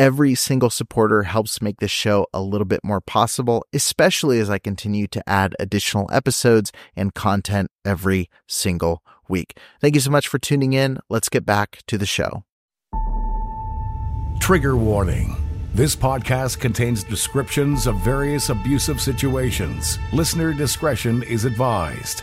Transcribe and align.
Every 0.00 0.34
single 0.34 0.70
supporter 0.70 1.24
helps 1.24 1.60
make 1.60 1.80
this 1.80 1.90
show 1.90 2.26
a 2.32 2.40
little 2.40 2.64
bit 2.64 2.80
more 2.82 3.02
possible, 3.02 3.66
especially 3.74 4.40
as 4.40 4.48
I 4.48 4.58
continue 4.58 5.06
to 5.08 5.22
add 5.28 5.54
additional 5.60 6.08
episodes 6.10 6.72
and 6.96 7.12
content 7.12 7.70
every 7.84 8.30
single 8.46 9.02
week. 9.28 9.58
Thank 9.78 9.94
you 9.94 10.00
so 10.00 10.10
much 10.10 10.26
for 10.26 10.38
tuning 10.38 10.72
in. 10.72 11.00
Let's 11.10 11.28
get 11.28 11.44
back 11.44 11.80
to 11.86 11.98
the 11.98 12.06
show. 12.06 12.44
Trigger 14.40 14.74
warning. 14.74 15.36
This 15.74 15.94
podcast 15.94 16.60
contains 16.60 17.04
descriptions 17.04 17.86
of 17.86 18.00
various 18.00 18.48
abusive 18.48 19.02
situations. 19.02 19.98
Listener 20.14 20.54
discretion 20.54 21.22
is 21.24 21.44
advised. 21.44 22.22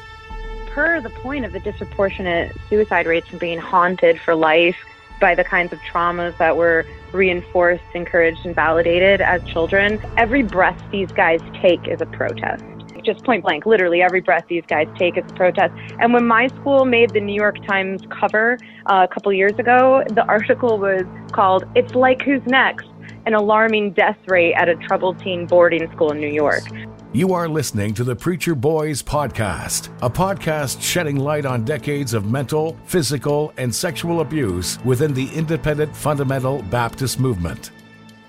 Per 0.70 1.00
the 1.00 1.11
point 1.11 1.45
of 1.45 1.53
the 1.53 1.59
disproportionate 1.59 2.55
suicide 2.70 3.05
rates 3.05 3.28
and 3.30 3.39
being 3.39 3.59
haunted 3.59 4.20
for 4.20 4.33
life 4.33 4.78
by 5.20 5.36
the 5.36 5.44
kinds 5.44 5.73
of 5.73 5.80
traumas 5.80 6.38
that 6.38 6.58
were 6.58 6.86
reinforced, 7.12 7.84
encouraged, 7.94 8.46
and 8.46 8.56
validated 8.56 9.22
as 9.22 9.44
children. 9.46 10.02
Every 10.18 10.44
breath 10.44 10.82
these 10.92 11.12
guys 11.12 11.40
take 11.62 11.88
is 11.88 12.02
a 12.02 12.06
protest. 12.06 12.64
Just 13.04 13.23
point 13.23 13.44
blank, 13.44 13.66
literally 13.66 14.02
every 14.02 14.20
breath 14.20 14.45
these 14.50 14.66
guys 14.68 14.88
take 14.98 15.18
is 15.18 15.23
a 15.30 15.34
protest. 15.36 15.73
And 16.00 16.14
when 16.14 16.28
my 16.28 16.48
school 16.48 16.84
made 16.84 17.12
the 17.12 17.22
New 17.22 17.36
York 17.36 17.56
Times 17.66 18.02
cover 18.10 18.60
uh, 18.86 19.08
a 19.10 19.14
couple 19.14 19.32
years 19.32 19.58
ago, 19.58 20.04
the 20.10 20.26
article 20.26 20.78
was 20.78 21.04
called 21.32 21.64
It's 21.73 21.95
Like 21.95 22.22
Who's 22.22 22.45
Next? 22.45 22.88
An 23.26 23.34
alarming 23.34 23.94
death 23.94 24.18
rate 24.28 24.54
at 24.56 24.68
a 24.68 24.76
troubled 24.76 25.20
teen 25.20 25.45
boarding 25.45 25.90
school 25.92 26.12
in 26.12 26.20
New 26.20 26.28
York. 26.28 26.64
You 27.13 27.33
are 27.33 27.47
listening 27.47 27.94
to 27.94 28.03
the 28.03 28.17
Preacher 28.17 28.53
Boys 28.53 29.02
Podcast, 29.02 29.88
a 30.02 30.09
podcast 30.09 30.81
shedding 30.81 31.16
light 31.16 31.45
on 31.45 31.64
decades 31.64 32.14
of 32.14 32.30
mental, 32.30 32.77
physical, 32.83 33.53
and 33.55 33.73
sexual 33.73 34.19
abuse 34.19 34.77
within 34.83 35.14
the 35.14 35.30
independent 35.33 35.95
fundamental 35.95 36.61
Baptist 36.64 37.17
movement. 37.17 37.72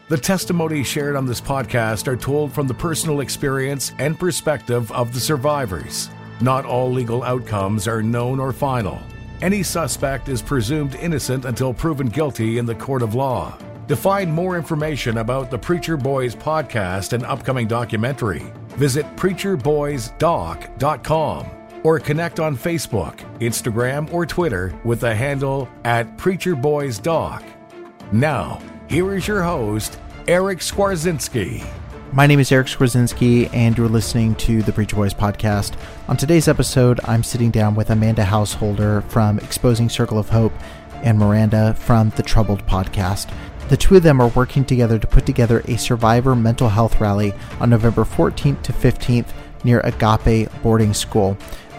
The 0.09 0.17
testimonies 0.17 0.87
shared 0.87 1.17
on 1.17 1.27
this 1.27 1.41
podcast 1.41 2.07
are 2.07 2.17
told 2.17 2.53
from 2.53 2.69
the 2.69 2.73
personal 2.73 3.21
experience 3.21 3.93
and 3.99 4.17
perspective 4.17 4.93
of 4.93 5.13
the 5.13 5.21
survivors. 5.21 6.09
Not 6.41 6.65
all 6.65 6.91
legal 6.91 7.25
outcomes 7.25 7.89
are 7.89 8.01
known 8.01 8.39
or 8.39 8.53
final. 8.53 9.03
Any 9.43 9.65
suspect 9.65 10.29
is 10.29 10.41
presumed 10.41 10.95
innocent 10.95 11.47
until 11.47 11.75
proven 11.75 12.07
guilty 12.07 12.59
in 12.59 12.65
the 12.65 12.77
court 12.77 13.03
of 13.03 13.17
law. 13.17 13.59
To 13.89 13.97
find 13.97 14.33
more 14.33 14.57
information 14.57 15.19
about 15.19 15.51
the 15.51 15.59
Preacher 15.59 15.97
Boys 15.97 16.37
podcast 16.37 17.15
and 17.15 17.25
upcoming 17.25 17.67
documentary, 17.67 18.53
visit 18.79 19.05
preacherboysdoc.com 19.17 21.47
or 21.85 22.01
connect 22.01 22.41
on 22.41 22.57
Facebook, 22.57 23.15
Instagram, 23.41 24.13
or 24.13 24.27
Twitter 24.27 24.75
with 24.85 25.01
the 25.01 25.15
handle 25.15 25.69
at 25.85 26.17
preacherboysdoc. 26.17 27.45
Now, 28.13 28.61
here 28.89 29.15
is 29.15 29.29
your 29.29 29.43
host, 29.43 30.01
Eric 30.27 30.61
Skwarczynski. 30.61 31.67
My 32.13 32.27
name 32.27 32.41
is 32.41 32.51
Eric 32.51 32.69
Skwarczynski, 32.69 33.53
and 33.53 33.77
you're 33.77 33.89
listening 33.89 34.35
to 34.37 34.63
the 34.63 34.73
Preacher 34.73 34.97
Boys 34.97 35.13
podcast. 35.13 35.75
On 36.09 36.17
today's 36.17 36.49
episode, 36.49 37.01
I'm 37.05 37.23
sitting 37.23 37.51
down 37.51 37.75
with 37.75 37.91
Amanda 37.91 38.25
Householder 38.25 39.03
from 39.09 39.39
Exposing 39.41 39.91
Circle 39.91 40.19
of 40.19 40.31
Hope 40.31 40.55
and 41.03 41.19
Miranda 41.19 41.75
from 41.75 42.09
the 42.11 42.23
Troubled 42.23 42.65
podcast. 42.67 43.31
The 43.69 43.77
two 43.77 43.97
of 43.97 44.03
them 44.03 44.21
are 44.21 44.29
working 44.29 44.65
together 44.65 44.99
to 44.99 45.07
put 45.07 45.27
together 45.27 45.63
a 45.67 45.77
survivor 45.77 46.35
mental 46.35 46.71
health 46.71 47.01
rally 47.01 47.35
on 47.61 47.69
November 47.69 48.05
14th 48.05 48.63
to 48.63 48.73
15th 48.73 49.29
near 49.63 49.81
Agape 49.81 50.51
Boarding 50.63 50.95
School. 50.95 51.37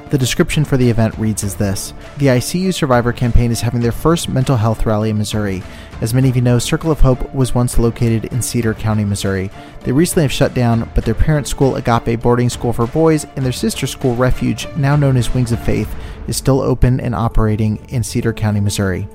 The 0.09 0.17
description 0.17 0.65
for 0.65 0.75
the 0.75 0.89
event 0.89 1.17
reads 1.19 1.43
as 1.43 1.55
this 1.55 1.93
The 2.17 2.27
ICU 2.27 2.73
Survivor 2.73 3.13
campaign 3.13 3.51
is 3.51 3.61
having 3.61 3.81
their 3.81 3.91
first 3.91 4.27
mental 4.27 4.57
health 4.57 4.85
rally 4.85 5.11
in 5.11 5.17
Missouri. 5.17 5.61
As 6.01 6.13
many 6.13 6.29
of 6.29 6.35
you 6.35 6.41
know, 6.41 6.57
Circle 6.57 6.91
of 6.91 7.01
Hope 7.01 7.33
was 7.33 7.53
once 7.53 7.77
located 7.77 8.25
in 8.25 8.41
Cedar 8.41 8.73
County, 8.73 9.05
Missouri. 9.05 9.51
They 9.81 9.91
recently 9.91 10.23
have 10.23 10.31
shut 10.31 10.55
down, 10.55 10.89
but 10.95 11.05
their 11.05 11.13
parent 11.13 11.47
school, 11.47 11.75
Agape 11.75 12.21
Boarding 12.21 12.49
School 12.49 12.73
for 12.73 12.87
Boys, 12.87 13.25
and 13.35 13.45
their 13.45 13.51
sister 13.51 13.85
school, 13.85 14.15
Refuge, 14.15 14.67
now 14.75 14.95
known 14.95 15.15
as 15.15 15.33
Wings 15.33 15.51
of 15.51 15.63
Faith, 15.63 15.93
is 16.27 16.37
still 16.37 16.61
open 16.61 16.99
and 16.99 17.13
operating 17.13 17.77
in 17.89 18.01
Cedar 18.01 18.33
County, 18.33 18.61
Missouri. 18.61 19.07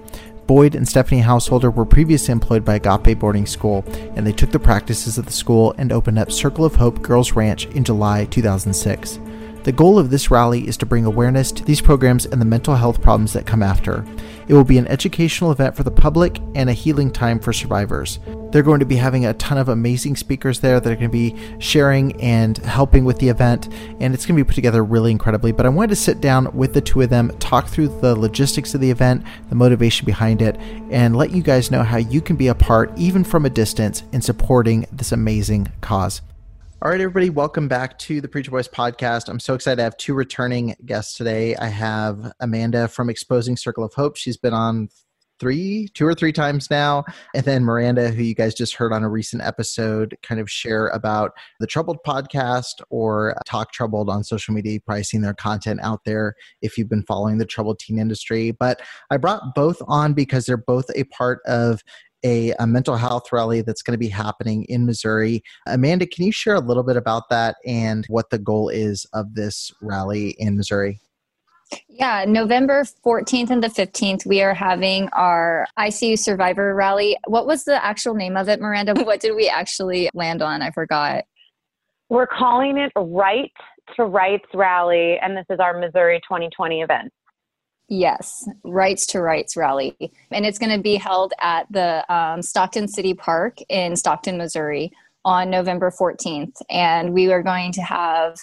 Boyd 0.47 0.75
and 0.75 0.87
Stephanie 0.87 1.21
Householder 1.21 1.71
were 1.71 1.85
previously 1.85 2.33
employed 2.33 2.65
by 2.65 2.75
Agape 2.75 3.19
Boarding 3.19 3.47
School, 3.47 3.85
and 4.15 4.27
they 4.27 4.33
took 4.33 4.51
the 4.51 4.59
practices 4.59 5.17
of 5.17 5.27
the 5.27 5.33
school 5.33 5.75
and 5.79 5.91
opened 5.93 6.19
up 6.19 6.31
Circle 6.31 6.65
of 6.65 6.77
Hope 6.77 7.01
Girls 7.03 7.33
Ranch 7.33 7.67
in 7.67 7.85
July 7.85 8.27
2006. 8.27 9.19
The 9.63 9.73
goal 9.73 9.99
of 9.99 10.11
this 10.11 10.31
rally 10.31 10.69
is 10.69 10.77
to 10.77 10.87
bring 10.87 11.07
awareness 11.07 11.51
to 11.53 11.65
these 11.65 11.81
programs 11.81 12.27
and 12.27 12.41
the 12.41 12.47
mental 12.47 12.77
health 12.77 13.01
problems 13.01 13.33
that 13.33 13.47
come 13.47 13.63
after. 13.63 14.05
It 14.47 14.55
will 14.55 14.65
be 14.65 14.79
an 14.79 14.87
educational 14.89 15.53
event 15.53 15.77
for 15.77 15.83
the 15.83 15.91
public 15.91 16.39
and 16.55 16.69
a 16.69 16.73
healing 16.73 17.11
time 17.11 17.39
for 17.41 17.53
survivors. 17.53 18.19
They're 18.51 18.63
going 18.63 18.81
to 18.81 18.87
be 18.87 18.97
having 18.97 19.27
a 19.27 19.35
ton 19.35 19.59
of 19.59 19.69
amazing 19.69 20.17
speakers 20.17 20.61
there 20.61 20.79
that 20.79 20.93
are 20.93 20.95
going 20.95 21.11
to 21.11 21.13
be 21.13 21.35
sharing 21.59 22.21
and 22.21 22.57
helping 22.59 23.05
with 23.05 23.19
the 23.19 23.29
event, 23.29 23.69
and 24.01 24.15
it's 24.15 24.27
going 24.27 24.39
to 24.39 24.45
be 24.45 24.47
put 24.47 24.55
together 24.55 24.85
really 24.85 25.11
incredibly. 25.11 25.51
But 25.51 25.67
I 25.67 25.71
wanted 25.71 25.89
to 25.89 25.97
sit 25.97 26.21
down 26.21 26.55
with 26.57 26.73
the 26.73 26.81
two 26.81 27.01
of 27.01 27.11
them, 27.11 27.37
talk 27.39 27.67
through 27.67 27.89
the 28.01 28.15
logistics 28.15 28.75
of 28.75 28.81
the 28.81 28.91
event, 28.91 29.25
the 29.49 29.57
motivation 29.57 30.07
behind 30.07 30.41
it, 30.41 30.57
and 30.91 31.17
let 31.17 31.33
you 31.33 31.43
guys 31.43 31.71
know 31.71 31.83
how 31.83 31.97
you 31.97 32.21
can 32.21 32.37
be 32.37 32.49
a 32.49 32.55
part, 32.55 32.93
even 32.97 33.25
from 33.25 33.45
a 33.45 33.51
distance, 33.51 34.05
in 34.13 34.21
supporting 34.21 34.87
this 34.93 35.11
amazing 35.11 35.69
cause. 35.81 36.21
All 36.85 36.91
right, 36.91 37.01
everybody, 37.01 37.31
welcome 37.31 37.67
back 37.67 37.99
to 38.01 38.21
the 38.21 38.29
Preacher 38.29 38.51
Boys 38.51 38.69
podcast. 38.69 39.31
I'm 39.31 39.41
so 39.41 39.55
excited 39.55 39.77
to 39.77 39.85
have 39.85 39.97
two 39.97 40.13
returning 40.13 40.77
guests 40.85 41.17
today. 41.17 41.57
I 41.57 41.69
have 41.69 42.31
Amanda 42.41 42.89
from 42.89 43.09
Exposing 43.09 43.57
Circle 43.57 43.85
of 43.85 43.95
Hope. 43.95 44.19
She's 44.19 44.37
been 44.37 44.53
on 44.53 44.91
three, 45.41 45.89
two 45.95 46.07
or 46.07 46.15
three 46.15 46.31
times 46.31 46.71
now. 46.71 47.05
And 47.35 47.43
then 47.47 47.65
Miranda, 47.65 48.11
who 48.11 48.23
you 48.23 48.35
guys 48.35 48.55
just 48.55 48.75
heard 48.75 48.93
on 48.93 49.03
a 49.03 49.09
recent 49.09 49.41
episode, 49.43 50.15
kind 50.23 50.39
of 50.39 50.51
share 50.51 50.89
about 50.89 51.33
the 51.59 51.67
Troubled 51.67 52.01
podcast 52.07 52.83
or 52.91 53.35
Talk 53.47 53.73
Troubled 53.73 54.11
on 54.11 54.23
social 54.23 54.53
media. 54.53 54.79
Probably 54.85 55.05
seen 55.05 55.23
their 55.23 55.33
content 55.33 55.81
out 55.83 56.05
there 56.05 56.35
if 56.61 56.77
you've 56.77 56.91
been 56.91 57.05
following 57.05 57.39
the 57.39 57.47
troubled 57.47 57.79
teen 57.79 57.99
industry. 57.99 58.51
But 58.51 58.83
I 59.11 59.17
brought 59.17 59.55
both 59.55 59.81
on 59.87 60.13
because 60.13 60.45
they're 60.45 60.59
both 60.59 60.91
a 60.95 61.05
part 61.05 61.41
of 61.47 61.83
a, 62.25 62.53
a 62.59 62.67
mental 62.67 62.97
health 62.97 63.33
rally 63.33 63.61
that's 63.61 63.83
going 63.83 63.93
to 63.93 63.99
be 63.99 64.09
happening 64.09 64.65
in 64.65 64.87
Missouri. 64.87 65.43
Amanda, 65.67 66.07
can 66.07 66.25
you 66.25 66.33
share 66.33 66.55
a 66.55 66.61
little 66.61 66.83
bit 66.83 66.97
about 66.97 67.29
that 67.31 67.57
and 67.67 68.05
what 68.09 68.31
the 68.31 68.39
goal 68.39 68.69
is 68.69 69.07
of 69.13 69.35
this 69.35 69.71
rally 69.81 70.31
in 70.39 70.57
Missouri? 70.57 71.01
Yeah, 71.89 72.25
November 72.27 72.85
14th 73.05 73.51
and 73.51 73.63
the 73.63 73.69
15th, 73.69 74.27
we 74.27 74.43
are 74.43 74.55
having 74.55 75.09
our 75.13 75.67
ICU 75.79 76.19
Survivor 76.19 76.75
Rally. 76.75 77.17
What 77.27 77.47
was 77.47 77.65
the 77.65 77.85
actual 77.85 78.15
name 78.15 78.37
of 78.37 78.49
it, 78.49 78.61
Miranda? 78.61 78.95
What 79.05 79.21
did 79.21 79.35
we 79.35 79.49
actually 79.49 80.11
land 80.15 80.43
on? 80.43 80.63
I 80.63 80.71
forgot. 80.71 81.25
We're 82.09 82.27
calling 82.27 82.79
it 82.79 82.93
Right 82.97 83.53
to 83.97 84.05
Rights 84.05 84.47
Rally, 84.55 85.19
and 85.21 85.37
this 85.37 85.47
is 85.51 85.59
our 85.61 85.79
Missouri 85.79 86.21
2020 86.29 86.83
event. 86.83 87.13
Yes, 87.89 88.49
Rights 88.65 89.07
to 89.09 89.21
Rights 89.21 89.57
rally. 89.57 89.95
And 90.31 90.47
it's 90.47 90.59
going 90.59 90.75
to 90.75 90.83
be 90.83 90.97
held 90.97 91.35
at 91.41 91.67
the 91.71 92.05
um, 92.13 92.41
Stockton 92.41 92.89
City 92.89 93.15
Park 93.15 93.59
in 93.69 93.95
Stockton, 93.95 94.39
Missouri 94.39 94.91
on 95.25 95.51
November 95.51 95.91
14th. 95.91 96.55
And 96.71 97.13
we 97.13 97.31
are 97.33 97.43
going 97.43 97.73
to 97.73 97.83
have 97.83 98.39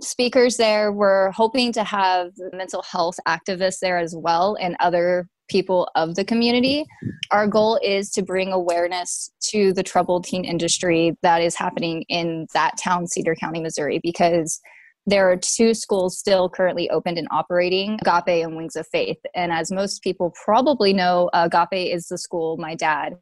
speakers 0.00 0.56
there. 0.56 0.92
We're 0.92 1.30
hoping 1.30 1.72
to 1.72 1.84
have 1.84 2.32
mental 2.52 2.82
health 2.82 3.18
activists 3.26 3.80
there 3.80 3.98
as 3.98 4.14
well 4.16 4.56
and 4.60 4.76
other 4.80 5.28
people 5.48 5.88
of 5.94 6.14
the 6.14 6.24
community. 6.24 6.84
Our 7.30 7.46
goal 7.46 7.80
is 7.82 8.10
to 8.10 8.22
bring 8.22 8.52
awareness 8.52 9.30
to 9.50 9.72
the 9.72 9.82
troubled 9.82 10.24
teen 10.24 10.44
industry 10.44 11.16
that 11.22 11.42
is 11.42 11.54
happening 11.54 12.04
in 12.08 12.46
that 12.52 12.76
town, 12.78 13.06
Cedar 13.06 13.34
County, 13.34 13.60
Missouri, 13.60 13.98
because 14.02 14.60
there 15.08 15.30
are 15.30 15.36
two 15.36 15.74
schools 15.74 16.18
still 16.18 16.48
currently 16.48 16.90
opened 16.90 17.18
and 17.18 17.28
operating 17.30 17.98
agape 18.04 18.44
and 18.44 18.56
wings 18.56 18.76
of 18.76 18.86
faith 18.88 19.18
and 19.34 19.52
as 19.52 19.70
most 19.70 20.02
people 20.02 20.34
probably 20.44 20.92
know 20.92 21.30
agape 21.32 21.94
is 21.94 22.08
the 22.08 22.18
school 22.18 22.56
my 22.58 22.74
dad 22.74 23.16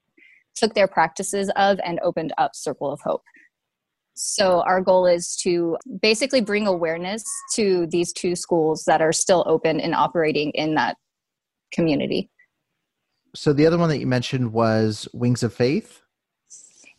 took 0.56 0.74
their 0.74 0.88
practices 0.88 1.50
of 1.56 1.78
and 1.84 2.00
opened 2.02 2.32
up 2.38 2.52
Circle 2.54 2.90
of 2.90 3.00
Hope. 3.02 3.22
So, 4.14 4.62
our 4.62 4.80
goal 4.80 5.06
is 5.06 5.36
to 5.42 5.76
basically 6.00 6.40
bring 6.40 6.66
awareness 6.66 7.22
to 7.54 7.86
these 7.90 8.12
two 8.14 8.34
schools 8.34 8.84
that 8.86 9.02
are 9.02 9.12
still 9.12 9.44
open 9.46 9.78
and 9.78 9.94
operating 9.94 10.50
in 10.52 10.74
that 10.76 10.96
community. 11.70 12.30
So, 13.34 13.52
the 13.52 13.66
other 13.66 13.76
one 13.76 13.90
that 13.90 13.98
you 13.98 14.06
mentioned 14.06 14.54
was 14.54 15.06
Wings 15.12 15.42
of 15.42 15.52
Faith? 15.52 16.00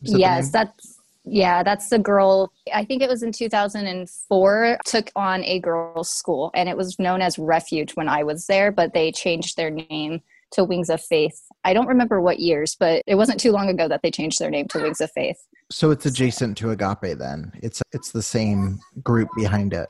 That 0.02 0.18
yes, 0.20 0.50
that's 0.52 0.97
yeah, 1.30 1.62
that's 1.62 1.88
the 1.88 1.98
girl. 1.98 2.52
I 2.74 2.84
think 2.84 3.02
it 3.02 3.08
was 3.08 3.22
in 3.22 3.32
2004, 3.32 4.78
took 4.84 5.10
on 5.16 5.44
a 5.44 5.60
girls' 5.60 6.10
school, 6.10 6.50
and 6.54 6.68
it 6.68 6.76
was 6.76 6.98
known 6.98 7.22
as 7.22 7.38
Refuge 7.38 7.92
when 7.92 8.08
I 8.08 8.22
was 8.22 8.46
there, 8.46 8.72
but 8.72 8.94
they 8.94 9.12
changed 9.12 9.56
their 9.56 9.70
name 9.70 10.20
to 10.52 10.64
Wings 10.64 10.88
of 10.88 11.02
Faith. 11.02 11.40
I 11.64 11.74
don't 11.74 11.86
remember 11.86 12.20
what 12.20 12.38
years, 12.38 12.76
but 12.78 13.02
it 13.06 13.16
wasn't 13.16 13.40
too 13.40 13.52
long 13.52 13.68
ago 13.68 13.88
that 13.88 14.02
they 14.02 14.10
changed 14.10 14.38
their 14.38 14.50
name 14.50 14.66
to 14.68 14.80
Wings 14.80 15.00
of 15.00 15.10
Faith. 15.12 15.38
So 15.70 15.90
it's 15.90 16.06
adjacent 16.06 16.56
to 16.58 16.70
Agape 16.70 17.18
then. 17.18 17.52
It's 17.62 17.82
it's 17.92 18.12
the 18.12 18.22
same 18.22 18.78
group 19.02 19.28
behind 19.36 19.74
it. 19.74 19.88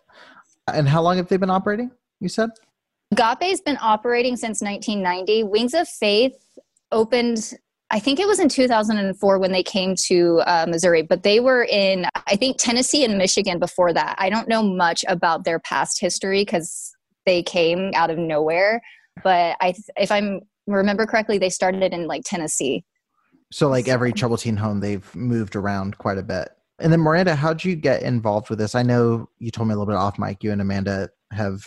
And 0.66 0.88
how 0.88 1.02
long 1.02 1.16
have 1.16 1.28
they 1.28 1.36
been 1.36 1.50
operating? 1.50 1.90
You 2.20 2.28
said? 2.28 2.50
Agape's 3.12 3.60
been 3.60 3.78
operating 3.80 4.36
since 4.36 4.60
1990. 4.60 5.44
Wings 5.44 5.74
of 5.74 5.88
Faith 5.88 6.36
opened 6.90 7.54
I 7.90 8.00
think 8.00 8.20
it 8.20 8.26
was 8.26 8.38
in 8.38 8.48
2004 8.48 9.38
when 9.38 9.52
they 9.52 9.62
came 9.62 9.94
to 10.06 10.42
uh, 10.46 10.66
Missouri, 10.68 11.02
but 11.02 11.22
they 11.22 11.40
were 11.40 11.64
in, 11.64 12.06
I 12.26 12.36
think, 12.36 12.58
Tennessee 12.58 13.02
and 13.02 13.16
Michigan 13.16 13.58
before 13.58 13.94
that. 13.94 14.14
I 14.18 14.28
don't 14.28 14.48
know 14.48 14.62
much 14.62 15.04
about 15.08 15.44
their 15.44 15.58
past 15.58 15.98
history 15.98 16.42
because 16.42 16.92
they 17.24 17.42
came 17.42 17.92
out 17.94 18.10
of 18.10 18.18
nowhere. 18.18 18.82
But 19.24 19.56
I, 19.60 19.74
if 19.96 20.12
I 20.12 20.40
remember 20.66 21.06
correctly, 21.06 21.38
they 21.38 21.48
started 21.48 21.94
in 21.94 22.06
like 22.06 22.22
Tennessee. 22.24 22.84
So, 23.50 23.68
like 23.68 23.88
every 23.88 24.12
Trouble 24.12 24.36
Teen 24.36 24.58
home, 24.58 24.80
they've 24.80 25.14
moved 25.14 25.56
around 25.56 25.96
quite 25.96 26.18
a 26.18 26.22
bit. 26.22 26.50
And 26.78 26.92
then, 26.92 27.00
Miranda, 27.00 27.34
how'd 27.34 27.64
you 27.64 27.74
get 27.74 28.02
involved 28.02 28.50
with 28.50 28.58
this? 28.58 28.74
I 28.74 28.82
know 28.82 29.30
you 29.38 29.50
told 29.50 29.68
me 29.68 29.74
a 29.74 29.78
little 29.78 29.90
bit 29.90 29.96
off 29.96 30.18
mic. 30.18 30.44
You 30.44 30.52
and 30.52 30.60
Amanda 30.60 31.08
have 31.32 31.64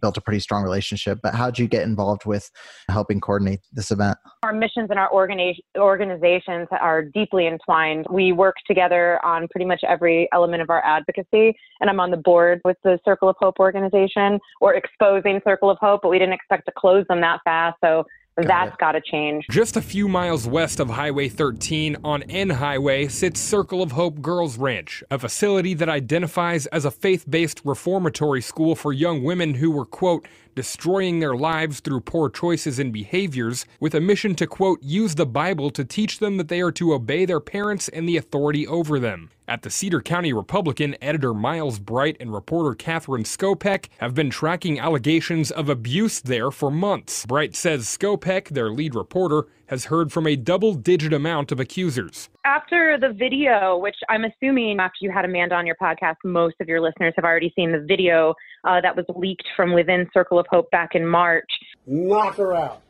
built 0.00 0.16
a 0.16 0.20
pretty 0.20 0.40
strong 0.40 0.62
relationship. 0.62 1.20
But 1.22 1.34
how 1.34 1.46
did 1.50 1.58
you 1.58 1.68
get 1.68 1.82
involved 1.82 2.24
with 2.24 2.50
helping 2.88 3.20
coordinate 3.20 3.60
this 3.72 3.90
event? 3.90 4.18
Our 4.42 4.52
missions 4.52 4.90
and 4.90 4.98
our 4.98 5.10
organi- 5.10 5.58
organizations 5.76 6.68
are 6.70 7.02
deeply 7.02 7.46
entwined. 7.46 8.06
We 8.10 8.32
work 8.32 8.56
together 8.66 9.24
on 9.24 9.48
pretty 9.48 9.66
much 9.66 9.80
every 9.86 10.28
element 10.32 10.62
of 10.62 10.70
our 10.70 10.84
advocacy, 10.84 11.56
and 11.80 11.90
I'm 11.90 12.00
on 12.00 12.10
the 12.10 12.16
board 12.16 12.60
with 12.64 12.76
the 12.82 12.98
Circle 13.04 13.28
of 13.28 13.36
Hope 13.38 13.58
organization. 13.58 14.38
or 14.60 14.74
exposing 14.74 15.40
Circle 15.44 15.70
of 15.70 15.78
Hope, 15.78 16.02
but 16.02 16.08
we 16.08 16.18
didn't 16.18 16.34
expect 16.34 16.66
to 16.66 16.72
close 16.76 17.04
them 17.08 17.20
that 17.20 17.40
fast. 17.44 17.76
So 17.82 18.04
Got 18.36 18.46
That's 18.46 18.76
got 18.76 18.92
to 18.92 19.02
change. 19.02 19.44
Just 19.50 19.76
a 19.76 19.82
few 19.82 20.08
miles 20.08 20.48
west 20.48 20.80
of 20.80 20.88
Highway 20.88 21.28
13 21.28 21.98
on 22.02 22.22
N 22.22 22.48
Highway 22.48 23.08
sits 23.08 23.38
Circle 23.38 23.82
of 23.82 23.92
Hope 23.92 24.22
Girls 24.22 24.56
Ranch, 24.56 25.04
a 25.10 25.18
facility 25.18 25.74
that 25.74 25.90
identifies 25.90 26.64
as 26.68 26.86
a 26.86 26.90
faith 26.90 27.28
based 27.28 27.60
reformatory 27.62 28.40
school 28.40 28.74
for 28.74 28.90
young 28.90 29.22
women 29.22 29.52
who 29.52 29.70
were, 29.70 29.84
quote, 29.84 30.26
destroying 30.54 31.20
their 31.20 31.34
lives 31.34 31.80
through 31.80 32.00
poor 32.00 32.28
choices 32.30 32.78
and 32.78 32.92
behaviors, 32.92 33.66
with 33.80 33.94
a 33.94 34.00
mission 34.00 34.34
to, 34.36 34.46
quote, 34.46 34.82
use 34.82 35.14
the 35.14 35.26
Bible 35.26 35.70
to 35.70 35.84
teach 35.84 36.18
them 36.18 36.36
that 36.36 36.48
they 36.48 36.60
are 36.60 36.72
to 36.72 36.94
obey 36.94 37.24
their 37.24 37.40
parents 37.40 37.88
and 37.88 38.08
the 38.08 38.16
authority 38.16 38.66
over 38.66 38.98
them. 38.98 39.30
At 39.48 39.62
the 39.62 39.70
Cedar 39.70 40.00
County 40.00 40.32
Republican, 40.32 40.96
editor 41.02 41.34
Miles 41.34 41.78
Bright 41.78 42.16
and 42.20 42.32
reporter 42.32 42.74
Catherine 42.74 43.24
Skopek 43.24 43.88
have 43.98 44.14
been 44.14 44.30
tracking 44.30 44.78
allegations 44.78 45.50
of 45.50 45.68
abuse 45.68 46.20
there 46.20 46.50
for 46.50 46.70
months. 46.70 47.26
Bright 47.26 47.54
says 47.54 47.86
Skopek, 47.86 48.48
their 48.48 48.70
lead 48.70 48.94
reporter, 48.94 49.48
has 49.66 49.86
heard 49.86 50.12
from 50.12 50.26
a 50.26 50.36
double 50.36 50.74
digit 50.74 51.12
amount 51.12 51.52
of 51.52 51.60
accusers. 51.60 52.28
After 52.44 52.98
the 52.98 53.12
video, 53.12 53.78
which 53.78 53.94
I'm 54.08 54.24
assuming 54.24 54.80
after 54.80 54.96
you 55.00 55.12
had 55.12 55.24
Amanda 55.24 55.54
on 55.54 55.64
your 55.64 55.76
podcast, 55.76 56.16
most 56.24 56.56
of 56.60 56.66
your 56.66 56.80
listeners 56.80 57.14
have 57.14 57.24
already 57.24 57.52
seen 57.54 57.70
the 57.70 57.78
video 57.78 58.34
uh, 58.64 58.80
that 58.80 58.96
was 58.96 59.04
leaked 59.14 59.46
from 59.54 59.72
within 59.72 60.08
Circle 60.12 60.40
of 60.40 60.46
Hope 60.50 60.68
back 60.72 60.96
in 60.96 61.06
March. 61.06 61.48
Knock 61.86 62.36
her 62.36 62.52
out. 62.52 62.82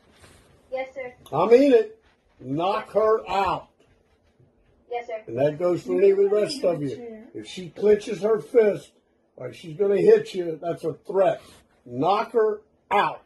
Yes, 0.71 0.89
sir. 0.95 1.13
I 1.31 1.45
mean 1.45 1.71
it. 1.71 1.99
Knock 2.39 2.91
her 2.93 3.29
out. 3.29 3.67
Yes, 4.91 5.05
sir. 5.05 5.21
And 5.27 5.37
that 5.37 5.59
goes 5.59 5.83
for 5.83 5.97
any 5.97 6.09
of 6.09 6.17
the 6.17 6.29
rest 6.29 6.63
of 6.63 6.81
you. 6.81 7.27
If 7.35 7.47
she 7.47 7.69
clenches 7.69 8.23
her 8.23 8.39
fist 8.39 8.91
like 9.37 9.53
she's 9.53 9.77
going 9.77 9.95
to 9.95 10.01
hit 10.01 10.33
you, 10.33 10.59
that's 10.59 10.83
a 10.83 10.93
threat. 10.93 11.41
Knock 11.85 12.31
her 12.31 12.61
out. 12.89 13.21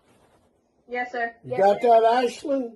Yes, 0.89 1.11
sir. 1.13 1.33
You 1.45 1.51
yes, 1.51 1.59
got 1.59 1.81
sir. 1.81 1.87
that, 1.87 2.03
Ashlyn? 2.03 2.73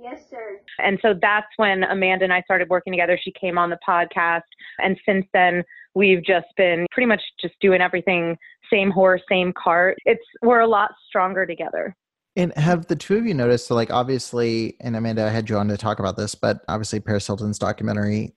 Yes, 0.00 0.28
sir. 0.28 0.60
And 0.78 0.98
so 1.00 1.14
that's 1.20 1.46
when 1.56 1.84
Amanda 1.84 2.24
and 2.24 2.32
I 2.32 2.42
started 2.42 2.68
working 2.68 2.92
together. 2.92 3.18
She 3.22 3.32
came 3.32 3.56
on 3.56 3.70
the 3.70 3.78
podcast. 3.86 4.42
And 4.78 4.98
since 5.06 5.26
then, 5.32 5.62
we've 5.94 6.22
just 6.22 6.46
been 6.56 6.86
pretty 6.92 7.06
much 7.06 7.22
just 7.40 7.54
doing 7.60 7.80
everything 7.80 8.36
same 8.70 8.90
horse, 8.90 9.22
same 9.28 9.52
cart. 9.52 9.96
It's 10.04 10.24
we're 10.42 10.60
a 10.60 10.66
lot 10.66 10.90
stronger 11.08 11.46
together. 11.46 11.96
And 12.36 12.52
have 12.58 12.86
the 12.86 12.96
two 12.96 13.16
of 13.16 13.26
you 13.26 13.32
noticed? 13.32 13.66
So, 13.66 13.74
like, 13.74 13.90
obviously, 13.90 14.76
and 14.80 14.94
Amanda, 14.94 15.24
I 15.24 15.30
had 15.30 15.48
you 15.48 15.56
on 15.56 15.68
to 15.68 15.78
talk 15.78 15.98
about 15.98 16.18
this, 16.18 16.34
but 16.34 16.60
obviously, 16.68 17.00
Paris 17.00 17.26
Hilton's 17.26 17.58
documentary 17.58 18.34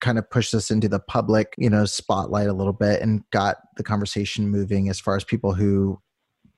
kind 0.00 0.18
of 0.18 0.30
pushed 0.30 0.52
this 0.52 0.70
into 0.70 0.88
the 0.88 1.00
public, 1.00 1.54
you 1.58 1.68
know, 1.68 1.84
spotlight 1.84 2.48
a 2.48 2.52
little 2.52 2.72
bit 2.72 3.02
and 3.02 3.22
got 3.30 3.56
the 3.76 3.82
conversation 3.82 4.48
moving 4.48 4.88
as 4.88 5.00
far 5.00 5.16
as 5.16 5.24
people 5.24 5.54
who 5.54 6.00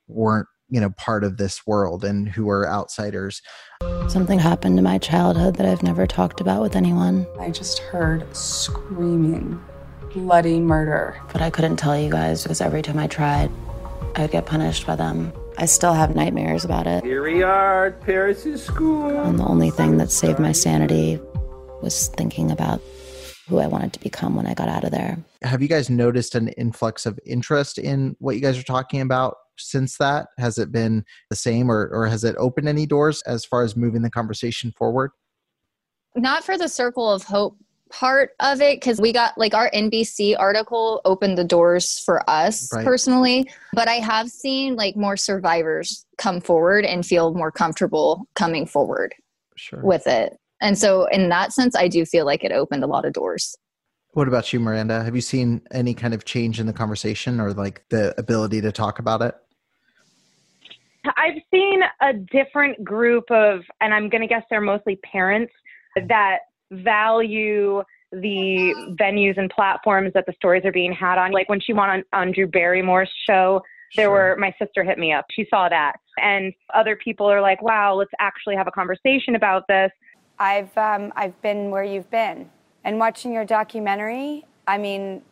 weren't 0.08 0.48
you 0.72 0.80
know 0.80 0.88
part 0.90 1.22
of 1.22 1.36
this 1.36 1.66
world 1.66 2.02
and 2.02 2.26
who 2.26 2.48
are 2.48 2.66
outsiders. 2.66 3.42
Something 4.08 4.38
happened 4.38 4.78
to 4.78 4.82
my 4.82 4.96
childhood 4.96 5.56
that 5.56 5.66
i've 5.66 5.82
never 5.82 6.06
talked 6.06 6.40
about 6.40 6.62
with 6.62 6.74
anyone. 6.74 7.26
I 7.38 7.50
just 7.50 7.78
heard 7.78 8.34
screaming 8.34 9.62
bloody 10.14 10.58
murder. 10.58 11.20
But 11.30 11.42
i 11.42 11.50
couldn't 11.50 11.76
tell 11.76 11.96
you 11.96 12.10
guys 12.10 12.42
because 12.42 12.62
every 12.62 12.80
time 12.80 12.98
i 12.98 13.06
tried 13.06 13.50
i'd 14.16 14.30
get 14.30 14.46
punished 14.46 14.86
by 14.86 14.96
them. 14.96 15.30
I 15.58 15.66
still 15.66 15.92
have 15.92 16.16
nightmares 16.16 16.64
about 16.64 16.86
it. 16.86 17.04
Here 17.04 17.22
we 17.22 17.42
are 17.42 17.88
at 17.88 18.00
paris's 18.00 18.64
school. 18.64 19.10
And 19.10 19.38
the 19.38 19.44
only 19.44 19.70
thing 19.70 19.98
that 19.98 20.10
saved 20.10 20.38
my 20.38 20.52
sanity 20.52 21.20
was 21.82 22.08
thinking 22.08 22.50
about 22.50 22.80
who 23.48 23.58
I 23.58 23.66
wanted 23.66 23.92
to 23.92 24.00
become 24.00 24.36
when 24.36 24.46
I 24.46 24.54
got 24.54 24.68
out 24.68 24.84
of 24.84 24.92
there. 24.92 25.18
Have 25.42 25.60
you 25.60 25.68
guys 25.68 25.90
noticed 25.90 26.34
an 26.34 26.48
influx 26.48 27.04
of 27.04 27.18
interest 27.26 27.76
in 27.76 28.16
what 28.18 28.34
you 28.34 28.40
guys 28.40 28.56
are 28.56 28.62
talking 28.62 29.02
about 29.02 29.36
since 29.58 29.98
that? 29.98 30.28
Has 30.38 30.58
it 30.58 30.72
been 30.72 31.04
the 31.30 31.36
same 31.36 31.70
or, 31.70 31.88
or 31.92 32.06
has 32.06 32.24
it 32.24 32.36
opened 32.38 32.68
any 32.68 32.86
doors 32.86 33.22
as 33.26 33.44
far 33.44 33.62
as 33.62 33.76
moving 33.76 34.02
the 34.02 34.10
conversation 34.10 34.72
forward? 34.72 35.10
Not 36.14 36.44
for 36.44 36.58
the 36.58 36.68
Circle 36.68 37.10
of 37.10 37.22
Hope 37.22 37.56
part 37.92 38.30
of 38.40 38.60
it 38.60 38.80
because 38.80 39.00
we 39.00 39.12
got 39.12 39.36
like 39.36 39.54
our 39.54 39.70
NBC 39.70 40.34
article 40.38 41.00
opened 41.04 41.36
the 41.36 41.44
doors 41.44 41.98
for 41.98 42.28
us 42.28 42.72
right. 42.72 42.84
personally, 42.84 43.48
but 43.74 43.86
I 43.86 43.96
have 43.96 44.30
seen 44.30 44.76
like 44.76 44.96
more 44.96 45.16
survivors 45.16 46.04
come 46.18 46.40
forward 46.40 46.84
and 46.84 47.04
feel 47.04 47.34
more 47.34 47.52
comfortable 47.52 48.26
coming 48.34 48.66
forward 48.66 49.14
sure. 49.56 49.82
with 49.82 50.06
it. 50.06 50.38
And 50.60 50.78
so, 50.78 51.06
in 51.06 51.28
that 51.28 51.52
sense, 51.52 51.76
I 51.76 51.88
do 51.88 52.04
feel 52.04 52.24
like 52.24 52.44
it 52.44 52.52
opened 52.52 52.84
a 52.84 52.86
lot 52.86 53.04
of 53.04 53.12
doors. 53.12 53.56
What 54.12 54.28
about 54.28 54.52
you, 54.52 54.60
Miranda? 54.60 55.02
Have 55.02 55.14
you 55.14 55.22
seen 55.22 55.62
any 55.70 55.94
kind 55.94 56.12
of 56.12 56.24
change 56.24 56.60
in 56.60 56.66
the 56.66 56.72
conversation 56.72 57.40
or 57.40 57.54
like 57.54 57.84
the 57.88 58.14
ability 58.18 58.60
to 58.60 58.70
talk 58.70 58.98
about 58.98 59.22
it? 59.22 59.34
I've 61.16 61.40
seen 61.50 61.80
a 62.00 62.12
different 62.12 62.84
group 62.84 63.30
of, 63.30 63.60
and 63.80 63.94
I'm 63.94 64.08
going 64.08 64.20
to 64.20 64.28
guess 64.28 64.42
they're 64.50 64.60
mostly 64.60 64.96
parents 64.96 65.52
that 66.08 66.40
value 66.70 67.82
the 68.12 68.74
venues 69.00 69.38
and 69.38 69.48
platforms 69.50 70.12
that 70.12 70.26
the 70.26 70.34
stories 70.34 70.64
are 70.66 70.72
being 70.72 70.92
had 70.92 71.16
on. 71.16 71.32
Like 71.32 71.48
when 71.48 71.60
she 71.60 71.72
went 71.72 71.90
on, 71.90 72.04
on 72.12 72.32
Drew 72.32 72.46
Barrymore's 72.46 73.10
show, 73.26 73.62
there 73.96 74.06
sure. 74.06 74.12
were, 74.12 74.36
my 74.38 74.54
sister 74.58 74.84
hit 74.84 74.98
me 74.98 75.12
up. 75.12 75.24
She 75.30 75.46
saw 75.48 75.70
that. 75.70 75.94
And 76.18 76.52
other 76.74 76.96
people 76.96 77.26
are 77.26 77.40
like, 77.40 77.62
wow, 77.62 77.94
let's 77.94 78.10
actually 78.20 78.56
have 78.56 78.66
a 78.66 78.70
conversation 78.70 79.34
about 79.34 79.66
this. 79.68 79.90
I've, 80.38 80.76
um, 80.76 81.12
I've 81.16 81.40
been 81.40 81.70
where 81.70 81.84
you've 81.84 82.10
been. 82.10 82.50
And 82.84 82.98
watching 82.98 83.32
your 83.32 83.44
documentary, 83.44 84.44
I 84.66 84.78
mean, 84.78 85.22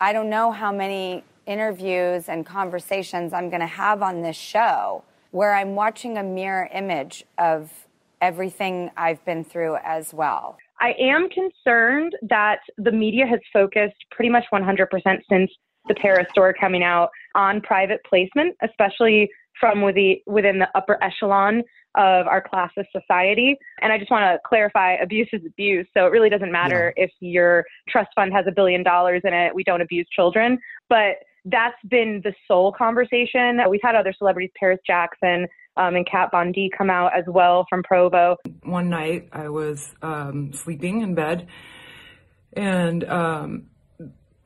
I 0.00 0.12
don't 0.12 0.28
know 0.28 0.52
how 0.52 0.72
many 0.72 1.24
interviews 1.46 2.28
and 2.28 2.44
conversations 2.44 3.32
I'm 3.32 3.48
going 3.48 3.60
to 3.60 3.66
have 3.66 4.02
on 4.02 4.22
this 4.22 4.36
show 4.36 5.02
where 5.30 5.54
I'm 5.54 5.74
watching 5.74 6.18
a 6.18 6.22
mirror 6.22 6.68
image 6.72 7.24
of 7.38 7.70
everything 8.20 8.90
I've 8.96 9.24
been 9.24 9.44
through 9.44 9.76
as 9.84 10.12
well. 10.12 10.56
I 10.80 10.94
am 10.98 11.28
concerned 11.30 12.14
that 12.22 12.58
the 12.76 12.92
media 12.92 13.26
has 13.26 13.40
focused 13.52 13.96
pretty 14.10 14.30
much 14.30 14.44
100% 14.52 14.86
since 15.30 15.50
the 15.88 15.94
Paris 15.94 16.26
story 16.30 16.54
coming 16.58 16.82
out 16.82 17.10
on 17.34 17.60
private 17.60 18.00
placement, 18.08 18.56
especially 18.62 19.30
from 19.58 19.80
within 19.80 20.58
the 20.58 20.68
upper 20.74 21.02
echelon 21.02 21.62
of 21.96 22.26
our 22.26 22.42
classist 22.42 22.86
society. 22.92 23.56
And 23.80 23.92
I 23.92 23.98
just 23.98 24.10
want 24.10 24.22
to 24.24 24.38
clarify 24.46 24.94
abuse 24.94 25.28
is 25.32 25.42
abuse. 25.46 25.86
So 25.94 26.06
it 26.06 26.10
really 26.10 26.30
doesn't 26.30 26.52
matter 26.52 26.92
yeah. 26.96 27.04
if 27.04 27.10
your 27.20 27.64
trust 27.88 28.10
fund 28.14 28.32
has 28.32 28.46
a 28.46 28.52
billion 28.52 28.82
dollars 28.82 29.22
in 29.24 29.32
it. 29.32 29.54
We 29.54 29.64
don't 29.64 29.80
abuse 29.80 30.06
children. 30.14 30.58
But 30.88 31.16
that's 31.46 31.76
been 31.88 32.20
the 32.24 32.34
sole 32.46 32.72
conversation. 32.72 33.60
We've 33.68 33.80
had 33.82 33.94
other 33.94 34.12
celebrities, 34.16 34.50
Paris 34.58 34.80
Jackson, 34.86 35.46
um, 35.76 35.94
and 35.94 36.06
Kat 36.10 36.30
Von 36.30 36.52
D 36.52 36.70
come 36.76 36.90
out 36.90 37.16
as 37.16 37.24
well 37.26 37.66
from 37.68 37.82
Provo. 37.82 38.36
One 38.62 38.88
night 38.88 39.28
I 39.32 39.48
was 39.48 39.94
um, 40.02 40.52
sleeping 40.52 41.02
in 41.02 41.14
bed 41.14 41.46
and 42.52 43.04
um, 43.04 43.66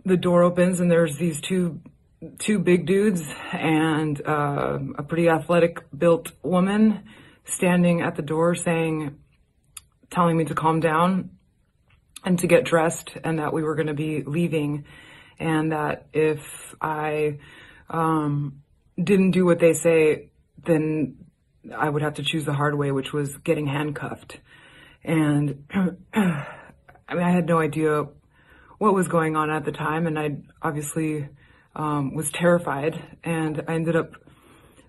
the 0.04 0.16
door 0.16 0.42
opens 0.42 0.80
and 0.80 0.90
there's 0.90 1.16
these 1.16 1.40
two 1.40 1.80
two 2.38 2.58
big 2.58 2.84
dudes 2.84 3.22
and 3.52 4.20
uh, 4.26 4.78
a 4.98 5.02
pretty 5.02 5.28
athletic 5.28 5.78
built 5.96 6.32
woman 6.42 7.02
standing 7.50 8.00
at 8.00 8.16
the 8.16 8.22
door 8.22 8.54
saying 8.54 9.18
telling 10.10 10.36
me 10.36 10.44
to 10.44 10.54
calm 10.54 10.80
down 10.80 11.30
and 12.24 12.38
to 12.38 12.46
get 12.46 12.64
dressed 12.64 13.16
and 13.24 13.38
that 13.38 13.52
we 13.52 13.62
were 13.62 13.74
going 13.74 13.86
to 13.86 13.94
be 13.94 14.22
leaving 14.22 14.84
and 15.38 15.72
that 15.72 16.06
if 16.12 16.74
I 16.80 17.38
um, 17.88 18.62
didn't 19.02 19.30
do 19.30 19.46
what 19.46 19.58
they 19.58 19.72
say, 19.72 20.30
then 20.64 21.16
I 21.76 21.88
would 21.88 22.02
have 22.02 22.14
to 22.14 22.22
choose 22.22 22.44
the 22.44 22.52
hard 22.52 22.76
way, 22.76 22.92
which 22.92 23.12
was 23.12 23.36
getting 23.38 23.66
handcuffed. 23.66 24.38
And 25.02 25.64
I 26.14 27.14
mean, 27.14 27.24
I 27.24 27.30
had 27.30 27.46
no 27.46 27.58
idea 27.58 28.04
what 28.78 28.94
was 28.94 29.08
going 29.08 29.36
on 29.36 29.50
at 29.50 29.64
the 29.64 29.72
time, 29.72 30.06
and 30.06 30.18
I 30.18 30.38
obviously 30.62 31.28
um, 31.74 32.14
was 32.14 32.30
terrified. 32.30 33.02
And 33.24 33.62
I 33.66 33.74
ended 33.74 33.96
up 33.96 34.12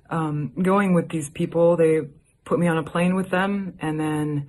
um, 0.10 0.53
going 0.62 0.94
with 0.94 1.10
these 1.10 1.30
people. 1.30 1.77
They 1.77 2.01
put 2.45 2.60
me 2.60 2.67
on 2.67 2.77
a 2.77 2.83
plane 2.83 3.15
with 3.15 3.29
them, 3.29 3.77
and 3.79 4.00
then 4.00 4.48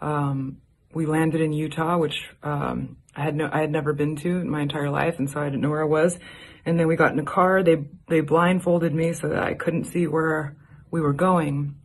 um, 0.00 0.58
we 0.94 1.06
landed 1.06 1.40
in 1.40 1.52
Utah, 1.52 1.98
which 1.98 2.30
um, 2.42 2.96
I 3.14 3.22
had 3.22 3.34
no, 3.34 3.48
I 3.52 3.60
had 3.60 3.70
never 3.70 3.92
been 3.92 4.16
to 4.16 4.28
in 4.40 4.48
my 4.48 4.62
entire 4.62 4.90
life, 4.90 5.18
and 5.18 5.30
so 5.30 5.40
I 5.40 5.44
didn't 5.44 5.60
know 5.60 5.70
where 5.70 5.82
I 5.82 5.86
was. 5.86 6.18
And 6.66 6.78
then 6.78 6.88
we 6.88 6.96
got 6.96 7.12
in 7.12 7.18
a 7.18 7.24
car. 7.24 7.62
They 7.62 7.84
they 8.08 8.20
blindfolded 8.20 8.94
me 8.94 9.12
so 9.12 9.28
that 9.28 9.42
I 9.42 9.54
couldn't 9.54 9.84
see 9.84 10.06
where 10.06 10.56
we 10.90 11.00
were 11.00 11.12
going. 11.12 11.76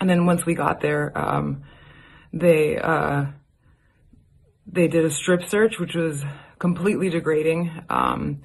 And 0.00 0.08
then 0.08 0.26
once 0.26 0.44
we 0.46 0.54
got 0.54 0.80
there, 0.80 1.16
um, 1.16 1.64
they 2.32 2.78
uh, 2.78 3.26
they 4.66 4.88
did 4.88 5.04
a 5.04 5.10
strip 5.10 5.44
search, 5.48 5.78
which 5.78 5.94
was 5.94 6.22
completely 6.58 7.10
degrading. 7.10 7.70
Um, 7.88 8.42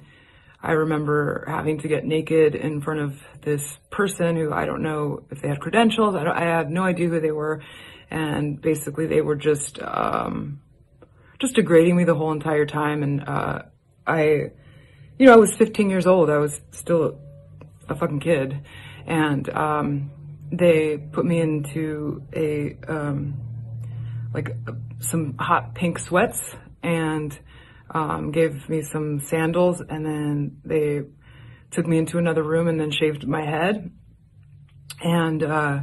I 0.62 0.72
remember 0.72 1.44
having 1.48 1.78
to 1.78 1.88
get 1.88 2.04
naked 2.04 2.54
in 2.54 2.82
front 2.82 3.00
of 3.00 3.20
this 3.42 3.78
person 3.90 4.36
who 4.36 4.52
I 4.52 4.66
don't 4.66 4.82
know 4.82 5.24
if 5.30 5.40
they 5.40 5.48
had 5.48 5.60
credentials. 5.60 6.14
I, 6.14 6.26
I 6.26 6.44
have 6.44 6.68
no 6.68 6.82
idea 6.82 7.08
who 7.08 7.20
they 7.20 7.30
were, 7.30 7.62
and 8.10 8.60
basically 8.60 9.06
they 9.06 9.22
were 9.22 9.36
just 9.36 9.80
um, 9.80 10.60
just 11.38 11.54
degrading 11.54 11.96
me 11.96 12.04
the 12.04 12.14
whole 12.14 12.32
entire 12.32 12.66
time. 12.66 13.02
And 13.02 13.26
uh, 13.26 13.62
I, 14.06 14.50
you 15.18 15.26
know, 15.26 15.32
I 15.32 15.36
was 15.36 15.54
15 15.56 15.88
years 15.88 16.06
old. 16.06 16.28
I 16.28 16.36
was 16.36 16.60
still 16.72 17.18
a 17.88 17.94
fucking 17.94 18.20
kid, 18.20 18.60
and 19.06 19.48
um, 19.50 20.10
they 20.52 20.98
put 20.98 21.24
me 21.24 21.40
into 21.40 22.22
a 22.34 22.76
um, 22.86 23.34
like 24.34 24.54
some 25.00 25.38
hot 25.38 25.74
pink 25.74 25.98
sweats 25.98 26.54
and 26.82 27.38
um, 27.92 28.30
gave 28.30 28.68
me 28.68 28.82
some 28.82 29.20
sandals, 29.20 29.80
and 29.80 30.04
then 30.06 30.60
they 30.64 31.02
took 31.70 31.86
me 31.86 31.98
into 31.98 32.18
another 32.18 32.42
room 32.42 32.68
and 32.68 32.80
then 32.80 32.90
shaved 32.90 33.26
my 33.26 33.44
head, 33.44 33.90
and 35.00 35.42
uh, 35.42 35.80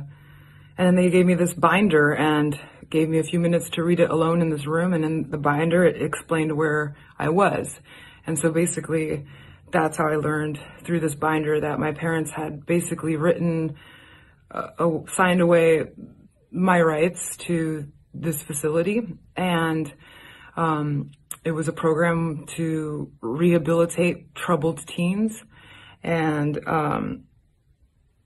and 0.78 0.88
then 0.88 0.96
they 0.96 1.10
gave 1.10 1.26
me 1.26 1.36
this 1.36 1.54
binder 1.54 2.14
and 2.14 2.60
gave 2.90 3.10
me 3.10 3.20
a 3.20 3.24
few 3.24 3.40
minutes 3.40 3.70
to 3.72 3.84
read 3.84 4.00
it 4.00 4.10
alone 4.10 4.42
in 4.42 4.50
this 4.50 4.66
room, 4.66 4.94
and 4.94 5.04
in 5.04 5.30
the 5.30 5.38
binder 5.38 5.84
it 5.84 6.02
explained 6.02 6.56
where 6.56 6.96
I 7.20 7.30
was, 7.30 7.80
and 8.26 8.38
so 8.40 8.52
basically 8.52 9.26
that's 9.72 9.98
how 9.98 10.08
I 10.08 10.16
learned 10.16 10.60
through 10.84 11.02
this 11.02 11.16
binder 11.16 11.60
that 11.60 11.78
my 11.78 11.92
parents 11.92 12.32
had 12.32 12.66
basically 12.66 13.18
written, 13.18 13.76
uh, 14.50 14.70
signed 15.14 15.42
away 15.42 15.88
my 16.52 16.82
rights 16.82 17.36
to 17.48 17.86
this 18.14 18.42
facility, 18.42 19.02
and 19.36 19.94
um, 20.56 21.12
it 21.44 21.52
was 21.52 21.68
a 21.68 21.74
program 21.74 22.46
to 22.56 23.12
rehabilitate 23.22 24.34
troubled 24.36 24.86
teens, 24.88 25.44
and 26.04 26.60
um, 26.68 27.24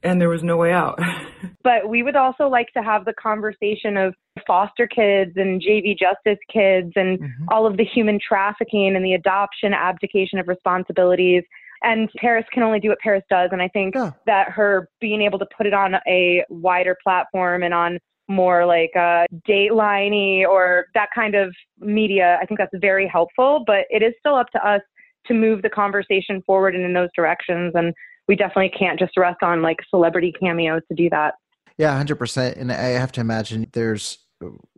and 0.04 0.20
there 0.20 0.30
was 0.30 0.44
no 0.44 0.58
way 0.58 0.72
out. 0.72 1.00
but 1.64 1.88
we 1.88 2.04
would 2.04 2.16
also 2.16 2.48
like 2.48 2.72
to 2.74 2.82
have 2.82 3.06
the 3.06 3.14
conversation 3.14 3.98
of 3.98 4.14
foster 4.48 4.88
kids 4.88 5.34
and 5.36 5.62
JV 5.62 5.98
justice 5.98 6.40
kids 6.52 6.92
and 6.96 7.20
mm-hmm. 7.20 7.46
all 7.50 7.66
of 7.66 7.78
the 7.78 7.86
human 7.86 8.20
trafficking 8.26 8.96
and 8.96 9.06
the 9.06 9.14
adoption 9.14 9.74
abdication 9.74 10.40
of 10.40 10.48
responsibilities. 10.48 11.44
And 11.84 12.10
Paris 12.18 12.46
can 12.54 12.64
only 12.64 12.80
do 12.80 12.90
what 12.90 13.00
Paris 13.00 13.24
does. 13.30 13.50
And 13.52 13.62
I 13.62 13.68
think 13.68 13.96
yeah. 13.96 14.12
that 14.28 14.50
her 14.52 14.88
being 15.00 15.22
able 15.22 15.40
to 15.40 15.48
put 15.56 15.66
it 15.66 15.74
on 15.74 15.96
a 16.08 16.44
wider 16.50 16.96
platform 17.04 17.64
and 17.64 17.74
on 17.74 18.00
more 18.32 18.66
like 18.66 18.96
uh, 18.96 19.26
Dateliney 19.46 20.46
or 20.46 20.86
that 20.94 21.10
kind 21.14 21.36
of 21.36 21.54
media, 21.80 22.40
I 22.42 22.46
think 22.46 22.60
that's 22.60 22.72
very 22.80 23.08
helpful. 23.08 23.64
But 23.66 23.86
it 23.90 24.02
is 24.02 24.14
still 24.20 24.36
up 24.36 24.50
to 24.52 24.68
us 24.68 24.82
to 25.28 25.34
move 25.34 25.62
the 25.62 25.70
conversation 25.70 26.42
forward 26.46 26.76
and 26.76 26.84
in 26.84 26.94
those 26.94 27.10
directions. 27.16 27.74
And 27.76 27.94
we 28.28 28.36
definitely 28.36 28.72
can't 28.78 29.00
just 29.00 29.18
rest 29.18 29.44
on 29.44 29.62
like 29.62 29.78
celebrity 29.90 30.34
cameos 30.40 30.82
to 30.90 30.96
do 30.96 31.10
that. 31.10 31.36
Yeah, 31.78 32.02
100%. 32.02 32.58
And 32.58 32.72
I 32.72 32.76
have 32.76 33.12
to 33.14 33.22
imagine 33.22 33.68
there's, 33.74 34.18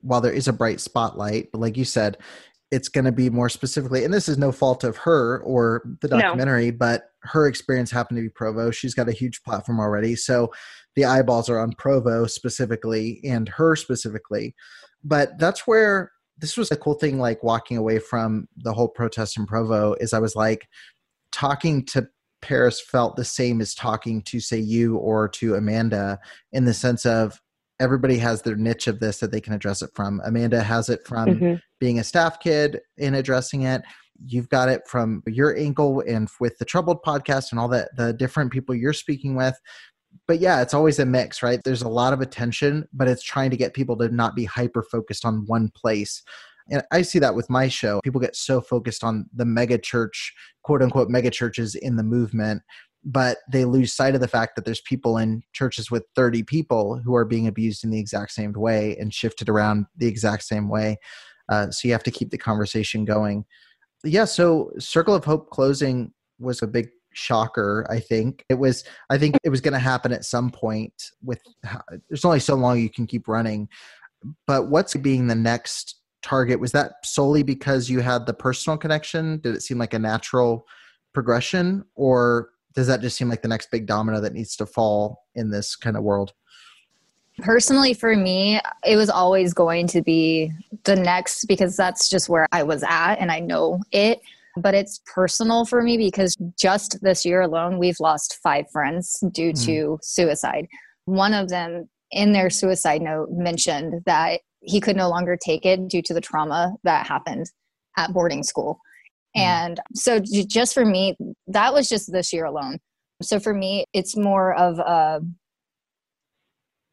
while 0.01 0.21
there 0.21 0.33
is 0.33 0.47
a 0.47 0.53
bright 0.53 0.79
spotlight, 0.79 1.51
but 1.51 1.61
like 1.61 1.77
you 1.77 1.85
said, 1.85 2.17
it's 2.71 2.89
going 2.89 3.05
to 3.05 3.11
be 3.11 3.29
more 3.29 3.49
specifically, 3.49 4.03
and 4.03 4.11
this 4.11 4.27
is 4.27 4.39
no 4.39 4.51
fault 4.51 4.83
of 4.83 4.97
her 4.97 5.39
or 5.43 5.83
the 6.01 6.07
documentary, 6.07 6.71
no. 6.71 6.77
but 6.77 7.03
her 7.21 7.47
experience 7.47 7.91
happened 7.91 8.17
to 8.17 8.23
be 8.23 8.29
Provo. 8.29 8.71
She's 8.71 8.95
got 8.95 9.07
a 9.07 9.11
huge 9.11 9.43
platform 9.43 9.79
already. 9.79 10.15
So 10.15 10.51
the 10.95 11.05
eyeballs 11.05 11.49
are 11.49 11.59
on 11.59 11.73
Provo 11.73 12.27
specifically 12.27 13.19
and 13.23 13.49
her 13.49 13.75
specifically. 13.75 14.55
But 15.03 15.37
that's 15.37 15.67
where 15.67 16.11
this 16.37 16.57
was 16.57 16.71
a 16.71 16.77
cool 16.77 16.95
thing, 16.95 17.19
like 17.19 17.43
walking 17.43 17.77
away 17.77 17.99
from 17.99 18.47
the 18.57 18.73
whole 18.73 18.87
protest 18.87 19.37
in 19.37 19.45
Provo, 19.45 19.95
is 19.99 20.13
I 20.13 20.19
was 20.19 20.35
like 20.35 20.67
talking 21.31 21.85
to 21.87 22.07
Paris 22.41 22.81
felt 22.81 23.15
the 23.15 23.25
same 23.25 23.61
as 23.61 23.73
talking 23.73 24.21
to, 24.23 24.39
say, 24.39 24.57
you 24.57 24.97
or 24.97 25.29
to 25.29 25.55
Amanda 25.55 26.19
in 26.51 26.65
the 26.65 26.73
sense 26.73 27.05
of 27.05 27.39
everybody 27.79 28.17
has 28.17 28.41
their 28.41 28.55
niche 28.55 28.87
of 28.87 28.99
this 28.99 29.19
that 29.19 29.31
they 29.31 29.41
can 29.41 29.53
address 29.53 29.81
it 29.81 29.89
from. 29.95 30.21
Amanda 30.25 30.61
has 30.61 30.89
it 30.89 31.07
from 31.07 31.27
mm-hmm. 31.27 31.55
being 31.79 31.99
a 31.99 32.03
staff 32.03 32.39
kid 32.39 32.79
in 32.97 33.15
addressing 33.15 33.63
it. 33.63 33.81
You've 34.25 34.49
got 34.49 34.69
it 34.69 34.87
from 34.87 35.23
your 35.25 35.57
ankle 35.57 36.03
and 36.07 36.29
with 36.39 36.57
the 36.57 36.65
Troubled 36.65 37.01
podcast 37.03 37.51
and 37.51 37.59
all 37.59 37.67
that, 37.69 37.89
the 37.97 38.13
different 38.13 38.51
people 38.51 38.75
you're 38.75 38.93
speaking 38.93 39.35
with. 39.35 39.59
But 40.27 40.39
yeah, 40.39 40.61
it's 40.61 40.73
always 40.73 40.99
a 40.99 41.05
mix, 41.05 41.43
right? 41.43 41.59
There's 41.63 41.81
a 41.81 41.89
lot 41.89 42.13
of 42.13 42.21
attention, 42.21 42.87
but 42.93 43.07
it's 43.07 43.23
trying 43.23 43.49
to 43.51 43.57
get 43.57 43.73
people 43.73 43.97
to 43.97 44.09
not 44.09 44.35
be 44.35 44.45
hyper 44.45 44.83
focused 44.83 45.25
on 45.25 45.45
one 45.47 45.69
place. 45.75 46.23
And 46.69 46.81
I 46.91 47.01
see 47.01 47.19
that 47.19 47.35
with 47.35 47.49
my 47.49 47.67
show. 47.67 47.99
People 48.03 48.21
get 48.21 48.35
so 48.35 48.61
focused 48.61 49.03
on 49.03 49.25
the 49.33 49.45
mega 49.45 49.77
church, 49.77 50.33
quote 50.63 50.81
unquote, 50.81 51.09
mega 51.09 51.29
churches 51.29 51.75
in 51.75 51.97
the 51.97 52.03
movement, 52.03 52.61
but 53.03 53.39
they 53.51 53.65
lose 53.65 53.93
sight 53.93 54.15
of 54.15 54.21
the 54.21 54.27
fact 54.27 54.55
that 54.55 54.65
there's 54.65 54.81
people 54.81 55.17
in 55.17 55.43
churches 55.51 55.91
with 55.91 56.05
30 56.15 56.43
people 56.43 57.01
who 57.03 57.15
are 57.15 57.25
being 57.25 57.47
abused 57.47 57.83
in 57.83 57.89
the 57.89 57.99
exact 57.99 58.31
same 58.31 58.53
way 58.53 58.95
and 58.97 59.13
shifted 59.13 59.49
around 59.49 59.85
the 59.97 60.07
exact 60.07 60.43
same 60.43 60.69
way. 60.69 60.97
Uh, 61.49 61.69
so 61.69 61.87
you 61.87 61.91
have 61.91 62.03
to 62.03 62.11
keep 62.11 62.29
the 62.29 62.37
conversation 62.37 63.03
going. 63.03 63.45
Yeah, 64.05 64.25
so 64.25 64.71
Circle 64.79 65.15
of 65.15 65.25
Hope 65.25 65.49
closing 65.49 66.13
was 66.39 66.61
a 66.61 66.67
big 66.67 66.89
shocker 67.13 67.85
i 67.89 67.99
think. 67.99 68.45
It 68.49 68.55
was 68.55 68.83
i 69.09 69.17
think 69.17 69.37
it 69.43 69.49
was 69.49 69.61
going 69.61 69.73
to 69.73 69.79
happen 69.79 70.11
at 70.11 70.25
some 70.25 70.49
point 70.49 70.93
with 71.23 71.41
there's 72.09 72.25
only 72.25 72.39
so 72.39 72.55
long 72.55 72.79
you 72.79 72.89
can 72.89 73.07
keep 73.07 73.27
running. 73.27 73.69
But 74.47 74.69
what's 74.69 74.95
being 74.95 75.27
the 75.27 75.35
next 75.35 75.97
target? 76.21 76.59
Was 76.59 76.71
that 76.71 76.93
solely 77.03 77.43
because 77.43 77.89
you 77.89 77.99
had 77.99 78.25
the 78.25 78.33
personal 78.33 78.77
connection? 78.77 79.39
Did 79.41 79.55
it 79.55 79.61
seem 79.61 79.77
like 79.77 79.93
a 79.93 79.99
natural 79.99 80.65
progression? 81.13 81.83
Or 81.95 82.49
does 82.73 82.87
that 82.87 83.01
just 83.01 83.17
seem 83.17 83.29
like 83.29 83.41
the 83.41 83.47
next 83.47 83.69
big 83.69 83.85
domino 83.85 84.21
that 84.21 84.33
needs 84.33 84.55
to 84.55 84.65
fall 84.65 85.25
in 85.35 85.51
this 85.51 85.75
kind 85.75 85.97
of 85.97 86.03
world? 86.03 86.33
Personally 87.39 87.93
for 87.93 88.15
me 88.15 88.59
it 88.85 88.95
was 88.95 89.09
always 89.09 89.53
going 89.53 89.87
to 89.87 90.01
be 90.03 90.51
the 90.83 90.95
next 90.95 91.45
because 91.45 91.75
that's 91.75 92.07
just 92.07 92.29
where 92.29 92.47
i 92.51 92.61
was 92.61 92.83
at 92.83 93.15
and 93.15 93.31
i 93.31 93.39
know 93.39 93.79
it 93.91 94.21
but 94.57 94.75
it's 94.75 95.01
personal 95.13 95.65
for 95.65 95.81
me 95.81 95.97
because 95.97 96.37
just 96.59 96.97
this 97.01 97.25
year 97.25 97.41
alone 97.41 97.79
we've 97.79 97.99
lost 97.99 98.37
five 98.43 98.65
friends 98.71 99.19
due 99.33 99.51
mm. 99.51 99.65
to 99.65 99.97
suicide 100.01 100.67
one 101.05 101.33
of 101.33 101.49
them 101.49 101.89
in 102.11 102.31
their 102.31 102.49
suicide 102.49 103.01
note 103.01 103.29
mentioned 103.31 104.01
that 104.05 104.41
he 104.61 104.79
could 104.79 104.95
no 104.95 105.09
longer 105.09 105.37
take 105.37 105.65
it 105.65 105.87
due 105.87 106.01
to 106.01 106.13
the 106.13 106.21
trauma 106.21 106.73
that 106.83 107.07
happened 107.07 107.47
at 107.97 108.13
boarding 108.13 108.43
school. 108.43 108.79
Mm. 109.35 109.41
And 109.41 109.79
so, 109.93 110.19
just 110.19 110.73
for 110.73 110.85
me, 110.85 111.17
that 111.47 111.73
was 111.73 111.89
just 111.89 112.11
this 112.11 112.31
year 112.31 112.45
alone. 112.45 112.79
So, 113.21 113.39
for 113.39 113.53
me, 113.53 113.85
it's 113.93 114.15
more 114.15 114.53
of 114.53 114.79
a, 114.79 114.87
uh, 114.87 115.19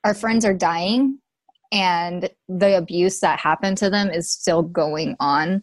our 0.04 0.14
friends 0.14 0.44
are 0.46 0.54
dying, 0.54 1.18
and 1.70 2.30
the 2.48 2.76
abuse 2.76 3.20
that 3.20 3.38
happened 3.38 3.76
to 3.78 3.90
them 3.90 4.10
is 4.10 4.30
still 4.30 4.62
going 4.62 5.14
on 5.20 5.62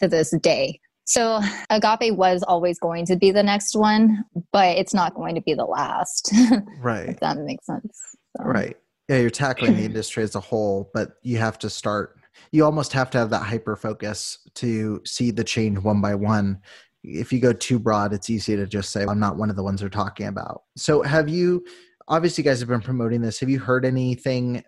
to 0.00 0.08
this 0.08 0.34
day. 0.42 0.80
So 1.10 1.40
Agape 1.70 2.14
was 2.14 2.44
always 2.44 2.78
going 2.78 3.04
to 3.06 3.16
be 3.16 3.32
the 3.32 3.42
next 3.42 3.74
one, 3.74 4.24
but 4.52 4.76
it's 4.76 4.94
not 4.94 5.12
going 5.12 5.34
to 5.34 5.40
be 5.40 5.54
the 5.54 5.64
last. 5.64 6.32
right. 6.78 7.08
if 7.08 7.18
that 7.18 7.36
makes 7.38 7.66
sense. 7.66 7.98
So. 8.36 8.44
Right. 8.44 8.76
Yeah, 9.08 9.16
you're 9.16 9.28
tackling 9.28 9.74
the 9.74 9.82
industry 9.84 10.22
as 10.22 10.36
a 10.36 10.40
whole, 10.40 10.88
but 10.94 11.14
you 11.22 11.38
have 11.38 11.58
to 11.58 11.68
start 11.68 12.16
you 12.52 12.64
almost 12.64 12.92
have 12.92 13.10
to 13.10 13.18
have 13.18 13.30
that 13.30 13.42
hyper 13.42 13.74
focus 13.74 14.38
to 14.54 15.02
see 15.04 15.32
the 15.32 15.42
change 15.42 15.78
one 15.78 16.00
by 16.00 16.14
one. 16.14 16.60
If 17.02 17.32
you 17.32 17.40
go 17.40 17.52
too 17.52 17.80
broad, 17.80 18.12
it's 18.12 18.30
easy 18.30 18.54
to 18.54 18.66
just 18.66 18.90
say, 18.90 19.02
I'm 19.02 19.18
not 19.18 19.36
one 19.36 19.50
of 19.50 19.56
the 19.56 19.64
ones 19.64 19.80
they're 19.80 19.88
talking 19.88 20.28
about. 20.28 20.62
So, 20.76 21.02
have 21.02 21.28
you, 21.28 21.64
obviously, 22.06 22.44
you 22.44 22.50
guys 22.50 22.60
have 22.60 22.68
been 22.68 22.80
promoting 22.80 23.20
this. 23.20 23.40
Have 23.40 23.50
you 23.50 23.58
heard 23.58 23.84
anything, 23.84 24.62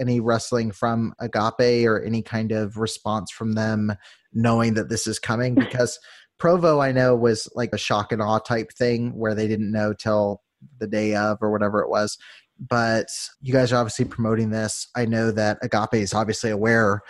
any 0.00 0.18
wrestling 0.18 0.72
from 0.72 1.14
Agape 1.20 1.86
or 1.86 2.02
any 2.02 2.20
kind 2.20 2.50
of 2.50 2.78
response 2.78 3.30
from 3.30 3.52
them 3.52 3.92
knowing 4.34 4.74
that 4.74 4.88
this 4.88 5.06
is 5.06 5.18
coming? 5.18 5.54
Because 5.64 5.98
Provo, 6.38 6.80
I 6.80 6.92
know, 6.92 7.14
was 7.14 7.48
like 7.54 7.70
a 7.72 7.78
shock 7.78 8.12
and 8.12 8.20
awe 8.20 8.38
type 8.38 8.72
thing 8.72 9.16
where 9.16 9.34
they 9.34 9.46
didn't 9.46 9.70
know 9.70 9.92
till 9.92 10.42
the 10.80 10.86
day 10.86 11.14
of 11.14 11.38
or 11.40 11.50
whatever 11.52 11.80
it 11.80 11.88
was 11.88 12.18
but 12.58 13.08
you 13.40 13.52
guys 13.52 13.72
are 13.72 13.76
obviously 13.76 14.04
promoting 14.04 14.50
this. 14.50 14.88
I 14.94 15.06
know 15.06 15.30
that 15.32 15.58
Agape 15.62 15.94
is 15.94 16.14
obviously 16.14 16.50
aware 16.50 17.02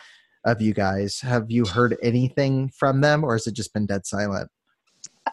of 0.44 0.60
you 0.60 0.74
guys. 0.74 1.20
Have 1.20 1.50
you 1.50 1.64
heard 1.64 1.96
anything 2.02 2.70
from 2.70 3.00
them 3.00 3.24
or 3.24 3.32
has 3.34 3.46
it 3.46 3.54
just 3.54 3.72
been 3.72 3.86
dead 3.86 4.06
silent? 4.06 4.50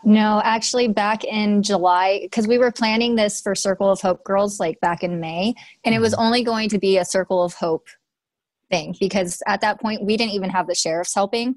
No, 0.06 0.42
actually, 0.46 0.88
back 0.88 1.26
in 1.26 1.62
July, 1.62 2.20
because 2.24 2.48
we 2.48 2.58
were 2.58 2.72
planning 2.72 3.16
this 3.16 3.42
for 3.42 3.54
Circle 3.54 3.92
of 3.92 4.00
Hope 4.00 4.24
Girls 4.24 4.60
like 4.60 4.80
back 4.80 5.04
in 5.04 5.20
May, 5.20 5.54
and 5.84 5.94
it 5.94 6.00
was 6.00 6.14
mm-hmm. 6.14 6.24
only 6.24 6.44
going 6.44 6.70
to 6.70 6.80
be 6.80 6.98
a 6.98 7.04
Circle 7.04 7.44
of 7.44 7.54
Hope 7.54 7.88
thing 8.70 8.96
because 9.02 9.44
at 9.48 9.60
that 9.62 9.82
point 9.82 10.04
we 10.04 10.16
didn't 10.16 10.32
even 10.32 10.50
have 10.50 10.66
the 10.66 10.76
sheriffs 10.76 11.14
helping 11.14 11.56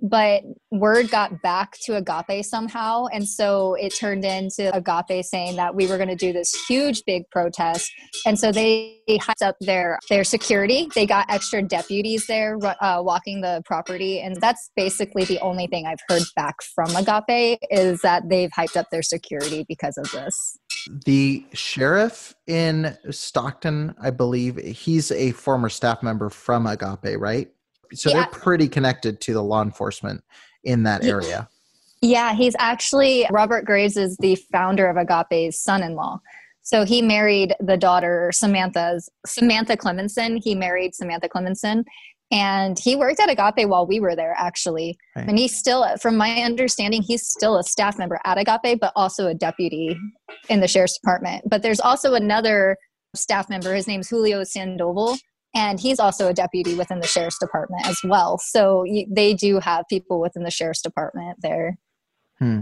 but 0.00 0.42
word 0.70 1.10
got 1.10 1.42
back 1.42 1.74
to 1.84 1.96
agape 1.96 2.44
somehow 2.44 3.06
and 3.06 3.26
so 3.26 3.74
it 3.74 3.90
turned 3.90 4.24
into 4.24 4.74
agape 4.74 5.24
saying 5.24 5.56
that 5.56 5.74
we 5.74 5.86
were 5.86 5.96
going 5.96 6.08
to 6.08 6.16
do 6.16 6.32
this 6.32 6.54
huge 6.68 7.02
big 7.06 7.22
protest. 7.30 7.90
And 8.26 8.38
so 8.38 8.52
they 8.52 9.00
hyped 9.08 9.42
up 9.42 9.56
their 9.60 9.98
their 10.10 10.24
security. 10.24 10.88
They 10.94 11.06
got 11.06 11.26
extra 11.30 11.62
deputies 11.62 12.26
there 12.26 12.58
uh, 12.62 13.00
walking 13.02 13.40
the 13.40 13.62
property 13.64 14.20
and 14.20 14.36
that's 14.40 14.70
basically 14.76 15.24
the 15.24 15.38
only 15.40 15.66
thing 15.66 15.86
i've 15.86 15.98
heard 16.08 16.22
back 16.34 16.56
from 16.74 16.94
agape 16.96 17.58
is 17.70 18.00
that 18.02 18.28
they've 18.28 18.50
hyped 18.50 18.76
up 18.76 18.86
their 18.90 19.02
security 19.02 19.64
because 19.68 19.96
of 19.96 20.10
this. 20.12 20.58
The 21.04 21.44
sheriff 21.52 22.34
in 22.46 22.96
stockton 23.10 23.94
i 24.00 24.10
believe 24.10 24.56
he's 24.56 25.10
a 25.10 25.32
former 25.32 25.68
staff 25.68 26.02
member 26.02 26.30
from 26.30 26.66
agape 26.66 27.18
right 27.18 27.48
so 27.94 28.10
yeah. 28.10 28.16
they're 28.16 28.26
pretty 28.26 28.68
connected 28.68 29.20
to 29.22 29.32
the 29.32 29.42
law 29.42 29.62
enforcement 29.62 30.22
in 30.64 30.82
that 30.84 31.04
area. 31.04 31.48
Yeah, 32.02 32.34
he's 32.34 32.54
actually 32.58 33.26
Robert 33.30 33.64
Graves 33.64 33.96
is 33.96 34.16
the 34.18 34.36
founder 34.52 34.88
of 34.88 34.96
Agape's 34.96 35.58
son-in-law. 35.58 36.20
So 36.62 36.84
he 36.84 37.00
married 37.00 37.54
the 37.60 37.76
daughter 37.76 38.30
Samantha's 38.32 39.08
Samantha 39.24 39.76
Clemensen. 39.76 40.40
He 40.42 40.54
married 40.54 40.94
Samantha 40.94 41.28
Clemensen, 41.28 41.84
and 42.30 42.78
he 42.78 42.96
worked 42.96 43.20
at 43.20 43.30
Agape 43.30 43.68
while 43.68 43.86
we 43.86 44.00
were 44.00 44.16
there 44.16 44.34
actually. 44.36 44.98
Right. 45.14 45.28
And 45.28 45.38
he's 45.38 45.56
still, 45.56 45.86
from 45.98 46.16
my 46.16 46.42
understanding, 46.42 47.02
he's 47.02 47.26
still 47.26 47.58
a 47.58 47.62
staff 47.62 47.98
member 47.98 48.20
at 48.24 48.36
Agape, 48.36 48.80
but 48.80 48.92
also 48.96 49.28
a 49.28 49.34
deputy 49.34 49.96
in 50.48 50.60
the 50.60 50.68
sheriff's 50.68 50.98
department. 50.98 51.44
But 51.48 51.62
there's 51.62 51.80
also 51.80 52.14
another 52.14 52.76
staff 53.14 53.48
member. 53.48 53.74
His 53.74 53.86
name's 53.86 54.08
Julio 54.08 54.42
Sandoval, 54.42 55.16
and 55.56 55.80
he's 55.80 55.98
also 55.98 56.28
a 56.28 56.34
deputy 56.34 56.74
within 56.74 57.00
the 57.00 57.06
sheriff's 57.06 57.38
department 57.38 57.86
as 57.86 57.98
well. 58.04 58.38
So 58.38 58.84
they 59.08 59.32
do 59.32 59.58
have 59.58 59.86
people 59.88 60.20
within 60.20 60.42
the 60.42 60.50
sheriff's 60.50 60.82
department 60.82 61.38
there. 61.40 61.78
Hmm. 62.38 62.60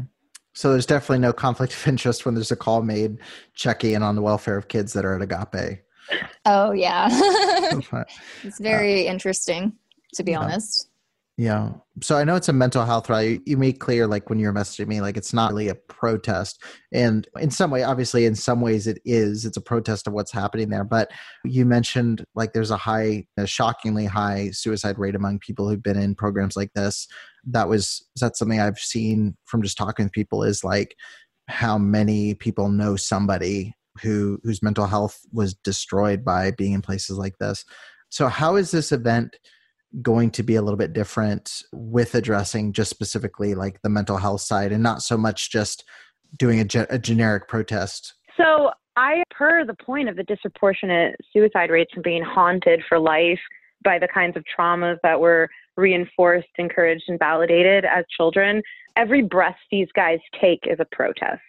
So 0.53 0.71
there's 0.71 0.87
definitely 0.87 1.19
no 1.19 1.33
conflict 1.33 1.73
of 1.73 1.89
interest 1.89 2.25
when 2.25 2.35
there's 2.35 2.53
a 2.53 2.57
call 2.57 2.83
made 2.83 3.19
checking 3.55 3.95
in 3.95 4.05
on 4.05 4.15
the 4.15 4.23
welfare 4.23 4.57
of 4.57 4.69
kids 4.69 4.93
that 4.93 5.05
are 5.05 5.17
at 5.17 5.23
Agape. 5.23 5.81
Oh 6.45 6.71
yeah, 6.71 7.09
it's 8.43 8.61
very 8.61 9.09
uh, 9.09 9.11
interesting 9.11 9.73
to 10.15 10.23
be 10.23 10.33
yeah. 10.33 10.41
honest. 10.41 10.89
Yeah. 11.37 11.73
So 12.01 12.17
I 12.17 12.23
know 12.23 12.37
it's 12.37 12.49
a 12.49 12.53
mental 12.53 12.85
health 12.85 13.11
rally. 13.11 13.41
You 13.45 13.57
made 13.57 13.81
clear, 13.81 14.07
like 14.07 14.31
when 14.31 14.39
you 14.39 14.47
were 14.47 14.53
messaging 14.53 14.87
me, 14.87 15.01
like 15.01 15.17
it's 15.17 15.33
not 15.33 15.51
really 15.51 15.69
a 15.69 15.75
protest. 15.75 16.63
And 16.93 17.27
in 17.41 17.51
some 17.51 17.73
way, 17.73 17.83
obviously, 17.83 18.25
in 18.25 18.37
some 18.37 18.61
ways 18.61 18.87
it 18.87 19.01
is. 19.05 19.45
It's 19.45 19.57
a 19.57 19.61
protest 19.61 20.07
of 20.07 20.13
what's 20.13 20.31
happening 20.31 20.69
there. 20.69 20.85
But 20.85 21.11
you 21.45 21.65
mentioned 21.65 22.25
like 22.37 22.53
there's 22.53 22.71
a 22.71 22.77
high, 22.77 23.27
a 23.37 23.49
shockingly 23.49 24.05
high 24.05 24.51
suicide 24.53 24.97
rate 24.97 25.17
among 25.17 25.41
people 25.41 25.69
who've 25.69 25.83
been 25.83 25.99
in 25.99 26.15
programs 26.15 26.57
like 26.57 26.73
this. 26.75 27.09
That 27.45 27.69
was, 27.69 28.09
that's 28.21 28.39
something 28.39 28.61
I've 28.61 28.79
seen 28.79 29.37
from 29.45 29.63
just 29.63 29.77
talking 29.77 30.05
with 30.05 30.13
people 30.13 30.45
is 30.45 30.63
like 30.63 30.95
how 31.49 31.79
many 31.79 32.35
people 32.35 32.69
know 32.69 32.95
somebody 32.95 33.75
who 34.01 34.41
whose 34.43 34.63
mental 34.63 34.87
health 34.87 35.21
was 35.33 35.55
destroyed 35.55 36.25
by 36.25 36.51
being 36.53 36.73
in 36.73 36.83
places 36.83 37.17
like 37.17 37.39
this. 37.39 37.65
So 38.09 38.29
how 38.29 38.57
is 38.57 38.71
this 38.71 38.93
event 38.93 39.37
going 40.03 40.31
to 40.33 40.43
be 40.43 40.57
a 40.57 40.63
little 40.63 40.79
bit 40.79 40.93
different 40.93 41.63
with 41.73 42.15
addressing 42.15 42.73
just 42.73 42.91
specifically 42.91 43.55
like 43.55 43.81
the 43.83 43.89
mental 43.89 44.17
health 44.17 44.41
side 44.41 44.73
and 44.73 44.83
not 44.83 45.03
so 45.03 45.17
much 45.17 45.51
just 45.51 45.85
doing 46.39 46.61
a, 46.61 46.65
ge- 46.65 46.87
a 46.91 46.99
generic 46.99 47.49
protest? 47.49 48.15
So, 48.37 48.71
I, 48.97 49.25
per 49.31 49.65
the 49.65 49.75
point 49.75 50.09
of 50.09 50.15
the 50.15 50.23
disproportionate 50.23 51.17
suicide 51.33 51.71
rates 51.71 51.91
and 51.95 52.05
being 52.05 52.23
haunted 52.23 52.81
for 52.89 52.99
life 52.99 53.41
by 53.83 53.99
the 53.99 54.07
kinds 54.07 54.37
of 54.37 54.45
traumas 54.57 54.99
that 55.03 55.19
were 55.19 55.49
reinforced, 55.77 56.49
encouraged, 56.59 57.05
and 57.09 57.19
validated 57.19 57.85
as 57.85 58.05
children, 58.17 58.63
every 58.97 59.23
breath 59.23 59.57
these 59.71 59.89
guys 59.95 60.21
take 60.41 60.61
is 60.65 60.79
a 60.79 60.87
protest. 60.93 61.43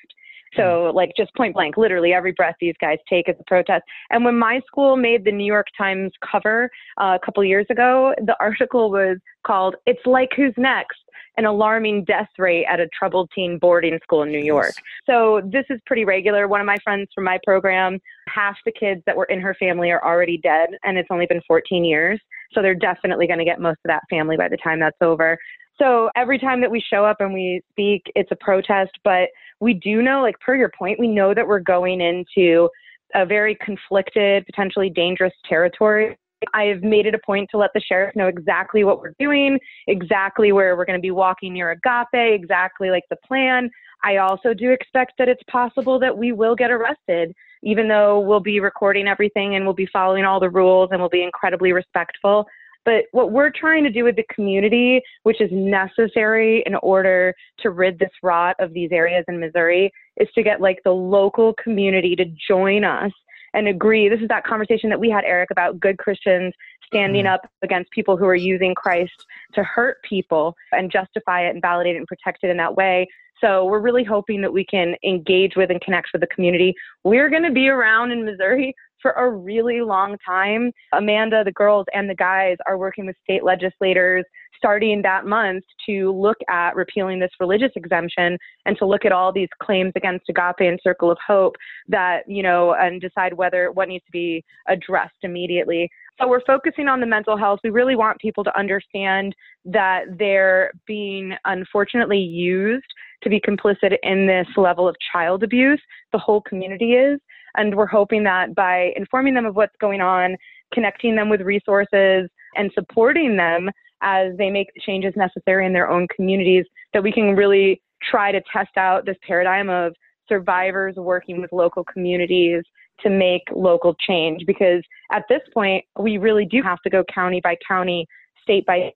So, 0.56 0.92
like, 0.94 1.12
just 1.18 1.34
point 1.36 1.54
blank, 1.54 1.78
literally 1.78 2.14
every 2.14 2.32
breath 2.32 2.56
these 2.60 2.76
guys 2.80 2.98
take 3.10 3.30
is 3.30 3.36
a 3.40 3.44
protest. 3.44 3.84
And 4.10 4.24
when 4.24 4.38
my 4.38 4.62
school 4.68 4.96
made 4.96 5.26
the 5.26 5.32
New 5.32 5.46
York 5.46 5.68
Times 5.78 6.12
cover 6.32 6.70
uh, 7.00 7.18
a 7.22 7.26
couple 7.26 7.44
years 7.44 7.66
ago, 7.70 8.14
the 8.18 8.36
article 8.40 8.92
was 8.92 9.18
called 9.46 9.76
It's 9.86 10.06
Like 10.06 10.30
Who's 10.36 10.54
Next? 10.58 10.98
An 11.38 11.46
alarming 11.46 12.06
death 12.06 12.30
rate 12.38 12.66
at 12.70 12.80
a 12.80 12.88
troubled 12.98 13.30
teen 13.36 13.58
boarding 13.60 14.00
school 14.02 14.24
in 14.24 14.32
New 14.32 14.44
York. 14.44 14.74
So, 15.06 15.42
this 15.44 15.66
is 15.70 15.82
pretty 15.86 16.06
regular. 16.06 16.48
One 16.48 16.62
of 16.62 16.66
my 16.66 16.78
friends 16.84 17.10
from 17.14 17.26
my 17.26 17.40
program, 17.46 18.00
half 18.30 18.56
the 18.66 18.72
kids 18.72 19.02
that 19.06 19.18
were 19.18 19.26
in 19.26 19.42
her 19.42 19.54
family 19.60 19.92
are 19.92 20.04
already 20.04 20.38
dead, 20.38 20.70
and 20.84 20.98
it's 20.98 21.10
only 21.12 21.26
been 21.26 21.42
14 21.46 21.84
years. 21.84 22.22
So, 22.54 22.62
they're 22.62 22.74
definitely 22.74 23.28
going 23.28 23.40
to 23.40 23.46
get 23.46 23.60
most 23.60 23.80
of 23.84 23.90
that 23.90 24.04
family 24.10 24.38
by 24.38 24.48
the 24.48 24.58
time 24.58 24.80
that's 24.80 24.96
over. 25.02 25.38
So 25.78 26.10
every 26.16 26.40
time 26.40 26.62
that 26.62 26.72
we 26.72 26.82
show 26.82 27.06
up 27.06 27.18
and 27.20 27.34
we 27.34 27.62
speak, 27.72 28.04
it's 28.16 28.32
a 28.32 28.36
protest, 28.36 28.92
but 29.04 29.30
we 29.60 29.74
do 29.74 30.02
know, 30.02 30.22
like 30.22 30.40
per 30.40 30.56
your 30.56 30.72
point, 30.78 31.00
we 31.00 31.08
know 31.08 31.34
that 31.34 31.48
we're 31.48 31.60
going 31.60 32.02
into 32.02 32.70
a 33.14 33.26
very 33.26 33.58
conflicted, 33.64 34.46
potentially 34.46 34.90
dangerous 34.90 35.34
territory. 35.48 36.18
I've 36.54 36.84
made 36.84 37.06
it 37.06 37.16
a 37.16 37.20
point 37.26 37.50
to 37.52 37.58
let 37.58 37.72
the 37.74 37.82
sheriff 37.82 38.16
know 38.16 38.28
exactly 38.28 38.84
what 38.84 39.00
we're 39.00 39.16
doing, 39.20 39.60
exactly 39.88 40.52
where 40.52 40.76
we're 40.76 40.86
going 40.86 41.00
to 41.00 41.02
be 41.02 41.12
walking 41.12 41.54
near 41.54 41.72
Agape, 41.72 42.08
exactly 42.14 42.90
like 42.90 43.04
the 43.10 43.18
plan. 43.28 43.70
I 44.04 44.18
also 44.18 44.54
do 44.54 44.72
expect 44.72 45.14
that 45.18 45.30
it's 45.30 45.42
possible 45.50 46.00
that 46.00 46.18
we 46.18 46.32
will 46.32 46.56
get 46.56 46.72
arrested, 46.72 47.34
even 47.64 47.88
though 47.88 48.20
we'll 48.20 48.42
be 48.42 48.60
recording 48.60 49.08
everything 49.08 49.56
and 49.56 49.66
we'll 49.66 49.74
be 49.74 49.88
following 49.88 50.26
all 50.26 50.40
the 50.40 50.50
rules 50.50 50.90
and 50.92 51.00
we'll 51.00 51.10
be 51.10 51.24
incredibly 51.24 51.72
respectful. 51.72 52.46
But 52.86 53.06
what 53.12 53.32
we're 53.32 53.52
trying 53.52 53.84
to 53.84 53.90
do 53.90 54.04
with 54.04 54.16
the 54.16 54.26
community, 54.34 55.02
which 55.24 55.42
is 55.42 55.50
necessary 55.52 56.64
in 56.66 56.76
order 56.76 57.34
to 57.60 57.72
rid 57.72 58.00
this 58.00 58.12
rot 58.22 58.56
of 58.60 58.74
these 58.74 58.92
areas 58.92 59.26
in 59.28 59.40
Missouri, 59.40 59.92
is 60.18 60.30
to 60.36 60.44
get 60.44 60.62
like 60.62 60.80
the 60.86 60.92
local 60.92 61.54
community 61.62 62.16
to 62.16 62.26
join 62.48 62.84
us 62.84 63.12
and 63.56 63.68
agree. 63.68 64.08
This 64.08 64.20
is 64.20 64.28
that 64.28 64.46
conversation 64.46 64.90
that 64.90 65.00
we 65.00 65.10
had, 65.10 65.24
Eric, 65.24 65.50
about 65.50 65.80
good 65.80 65.98
Christians 65.98 66.54
standing 66.86 67.26
mm-hmm. 67.26 67.34
up 67.34 67.50
against 67.64 67.90
people 67.92 68.18
who 68.18 68.26
are 68.26 68.36
using 68.36 68.76
Christ 68.76 69.26
to 69.54 69.64
hurt 69.64 69.98
people 70.08 70.56
and 70.72 70.92
justify 70.92 71.48
it 71.48 71.50
and 71.52 71.62
validate 71.62 71.96
it 71.96 72.00
and 72.00 72.08
protect 72.08 72.44
it 72.44 72.50
in 72.50 72.58
that 72.58 72.76
way. 72.76 73.08
So 73.46 73.66
we're 73.66 73.80
really 73.80 74.04
hoping 74.04 74.42
that 74.42 74.52
we 74.52 74.66
can 74.66 74.96
engage 75.04 75.56
with 75.56 75.70
and 75.70 75.80
connect 75.82 76.08
with 76.14 76.22
the 76.22 76.28
community. 76.28 76.74
We're 77.04 77.30
going 77.30 77.44
to 77.44 77.52
be 77.52 77.68
around 77.68 78.12
in 78.12 78.26
Missouri 78.26 78.74
for 79.02 79.12
a 79.12 79.30
really 79.30 79.82
long 79.82 80.18
time. 80.26 80.72
Amanda, 80.94 81.44
the 81.44 81.52
girls, 81.52 81.86
and 81.94 82.10
the 82.10 82.16
guys 82.16 82.58
are 82.66 82.78
working 82.78 83.06
with 83.06 83.16
state 83.24 83.44
legislators 83.44 84.26
starting 84.58 85.02
that 85.04 85.26
month 85.26 85.64
to 85.88 86.12
look 86.12 86.38
at 86.50 86.76
repealing 86.76 87.20
this 87.20 87.30
religious 87.40 87.72
exemption 87.76 88.38
and 88.66 88.78
to 88.78 88.86
look 88.86 89.06
at 89.06 89.12
all 89.12 89.32
these 89.32 89.50
claims 89.62 89.92
against 89.96 90.28
Agape 90.30 90.62
and 90.62 90.80
Circle 90.82 91.12
of 91.12 91.18
Hope 91.26 91.56
that, 91.88 92.22
you 92.28 92.42
know, 92.42 92.74
and 92.74 93.00
decide 93.02 93.34
whether 93.34 93.72
what 93.74 93.90
needs 93.90 94.06
to 94.06 94.12
be 94.12 94.44
addressed 94.68 95.18
immediately. 95.22 95.90
So 96.20 96.28
we're 96.28 96.44
focusing 96.48 96.88
on 96.88 97.02
the 97.02 97.06
mental 97.06 97.38
health. 97.38 97.60
We 97.64 97.70
really 97.70 97.96
want 97.96 98.20
people 98.20 98.44
to 98.46 98.58
understand 98.58 99.36
that 99.66 100.06
they're 100.18 100.72
being 100.88 101.34
unfortunately 101.44 102.20
used 102.20 102.86
to 103.24 103.30
be 103.30 103.40
complicit 103.40 103.96
in 104.04 104.28
this 104.28 104.48
level 104.58 104.88
of 104.88 104.96
child 105.12 105.44
abuse. 105.44 105.82
The 106.12 106.20
whole 106.20 106.42
community 106.42 106.94
is. 106.94 107.20
And 107.58 107.76
we're 107.76 107.86
hoping 107.86 108.24
that 108.26 108.54
by 108.54 108.92
informing 108.96 109.34
them 109.34 109.46
of 109.46 109.56
what's 109.56 109.76
going 109.80 110.02
on, 110.02 110.36
connecting 110.74 111.16
them 111.16 111.30
with 111.30 111.42
resources, 111.42 112.30
and 112.56 112.72
supporting 112.74 113.38
them 113.38 113.70
as 114.02 114.36
they 114.38 114.50
make 114.50 114.68
the 114.74 114.82
changes 114.82 115.14
necessary 115.16 115.66
in 115.66 115.74
their 115.74 115.90
own 115.90 116.08
communities 116.16 116.66
that 116.94 117.04
we 117.04 117.12
can 117.12 117.36
really 117.36 117.82
try 118.02 118.32
to 118.32 118.42
test 118.52 118.78
out 118.78 119.06
this 119.06 119.18
paradigm 119.26 119.70
of 119.70 119.94
survivors 120.28 120.96
working 120.96 121.42
with 121.42 121.52
local 121.52 121.84
communities 121.84 122.64
to 123.02 123.10
make 123.10 123.44
local 123.54 123.96
change 124.08 124.44
because 124.46 124.82
at 125.12 125.24
this 125.30 125.42
point 125.54 125.84
we 126.00 126.18
really 126.18 126.46
do 126.46 126.62
have 126.62 126.82
to 126.82 126.90
go 126.90 127.04
county 127.14 127.42
by 127.42 127.56
county 127.68 128.08
state 128.42 128.66
by 128.66 128.92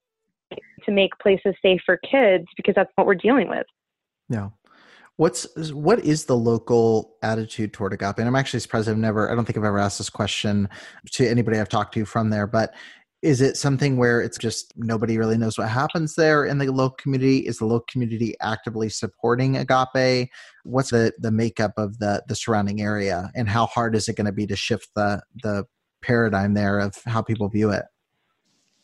state 0.46 0.62
to 0.84 0.90
make 0.90 1.10
places 1.20 1.54
safe 1.62 1.80
for 1.84 1.98
kids 1.98 2.44
because 2.56 2.74
that's 2.74 2.90
what 2.94 3.06
we're 3.06 3.14
dealing 3.14 3.48
with 3.48 3.66
yeah. 4.30 4.48
What's 5.16 5.46
what 5.72 5.98
is 5.98 6.24
the 6.24 6.36
local 6.36 7.16
attitude 7.22 7.74
toward 7.74 7.92
agape? 7.92 8.16
And 8.16 8.26
i'm 8.26 8.36
actually 8.36 8.60
surprised 8.60 8.88
i've 8.88 8.96
never 8.96 9.30
i 9.30 9.34
don't 9.34 9.44
think 9.44 9.58
i've 9.58 9.64
ever 9.64 9.78
asked 9.78 9.98
this 9.98 10.08
question 10.08 10.66
to 11.12 11.28
anybody 11.28 11.58
i've 11.58 11.68
talked 11.68 11.92
to 11.92 12.06
from 12.06 12.30
there 12.30 12.46
but 12.46 12.72
is 13.20 13.42
it 13.42 13.58
something 13.58 13.98
where 13.98 14.22
it's 14.22 14.38
just 14.38 14.72
nobody 14.76 15.18
really 15.18 15.36
knows 15.36 15.58
what 15.58 15.68
happens 15.68 16.14
there 16.14 16.46
in 16.46 16.56
the 16.56 16.72
local 16.72 16.96
community? 16.96 17.40
Is 17.40 17.58
the 17.58 17.66
local 17.66 17.84
community 17.90 18.34
actively 18.40 18.88
supporting 18.88 19.58
agape? 19.58 20.30
What's 20.64 20.88
the 20.90 21.12
the 21.18 21.30
makeup 21.30 21.72
of 21.76 21.98
the 21.98 22.22
the 22.26 22.34
surrounding 22.34 22.80
area 22.80 23.30
and 23.34 23.46
how 23.46 23.66
hard 23.66 23.94
is 23.94 24.08
it 24.08 24.16
going 24.16 24.24
to 24.24 24.32
be 24.32 24.46
to 24.46 24.56
shift 24.56 24.88
the 24.96 25.20
the 25.42 25.66
paradigm 26.00 26.54
there 26.54 26.78
of 26.78 26.94
how 27.04 27.20
people 27.20 27.48
view 27.50 27.70
it? 27.70 27.84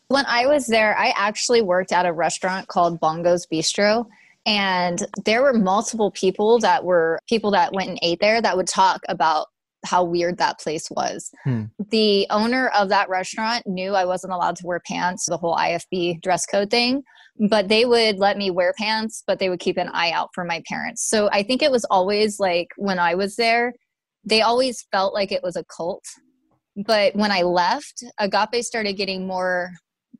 When 0.08 0.26
i 0.26 0.46
was 0.46 0.66
there 0.66 0.96
i 0.96 1.14
actually 1.16 1.62
worked 1.62 1.90
at 1.90 2.06
a 2.06 2.12
restaurant 2.12 2.68
called 2.68 3.00
bongo's 3.00 3.46
bistro 3.46 4.06
and 4.46 5.04
there 5.24 5.42
were 5.42 5.52
multiple 5.52 6.12
people 6.12 6.58
that 6.60 6.84
were 6.84 7.18
people 7.28 7.50
that 7.50 7.72
went 7.72 7.90
and 7.90 7.98
ate 8.00 8.20
there 8.20 8.40
that 8.40 8.56
would 8.56 8.68
talk 8.68 9.00
about 9.08 9.48
how 9.84 10.04
weird 10.04 10.38
that 10.38 10.58
place 10.60 10.88
was. 10.90 11.30
Hmm. 11.44 11.64
The 11.90 12.26
owner 12.30 12.68
of 12.68 12.88
that 12.88 13.08
restaurant 13.08 13.66
knew 13.66 13.94
I 13.94 14.04
wasn't 14.04 14.32
allowed 14.32 14.56
to 14.56 14.66
wear 14.66 14.80
pants, 14.80 15.26
the 15.26 15.36
whole 15.36 15.56
IFB 15.56 16.22
dress 16.22 16.46
code 16.46 16.70
thing, 16.70 17.02
but 17.48 17.68
they 17.68 17.84
would 17.84 18.18
let 18.18 18.36
me 18.36 18.50
wear 18.50 18.72
pants, 18.78 19.22
but 19.26 19.38
they 19.38 19.48
would 19.48 19.60
keep 19.60 19.76
an 19.76 19.90
eye 19.92 20.12
out 20.12 20.30
for 20.34 20.44
my 20.44 20.62
parents. 20.68 21.08
So 21.08 21.28
I 21.32 21.42
think 21.42 21.62
it 21.62 21.70
was 21.70 21.84
always 21.90 22.40
like 22.40 22.68
when 22.76 22.98
I 22.98 23.14
was 23.14 23.36
there, 23.36 23.72
they 24.24 24.42
always 24.42 24.86
felt 24.90 25.14
like 25.14 25.32
it 25.32 25.42
was 25.42 25.56
a 25.56 25.64
cult. 25.64 26.04
But 26.84 27.14
when 27.16 27.30
I 27.30 27.42
left, 27.42 28.04
Agape 28.18 28.62
started 28.62 28.94
getting 28.94 29.26
more 29.26 29.70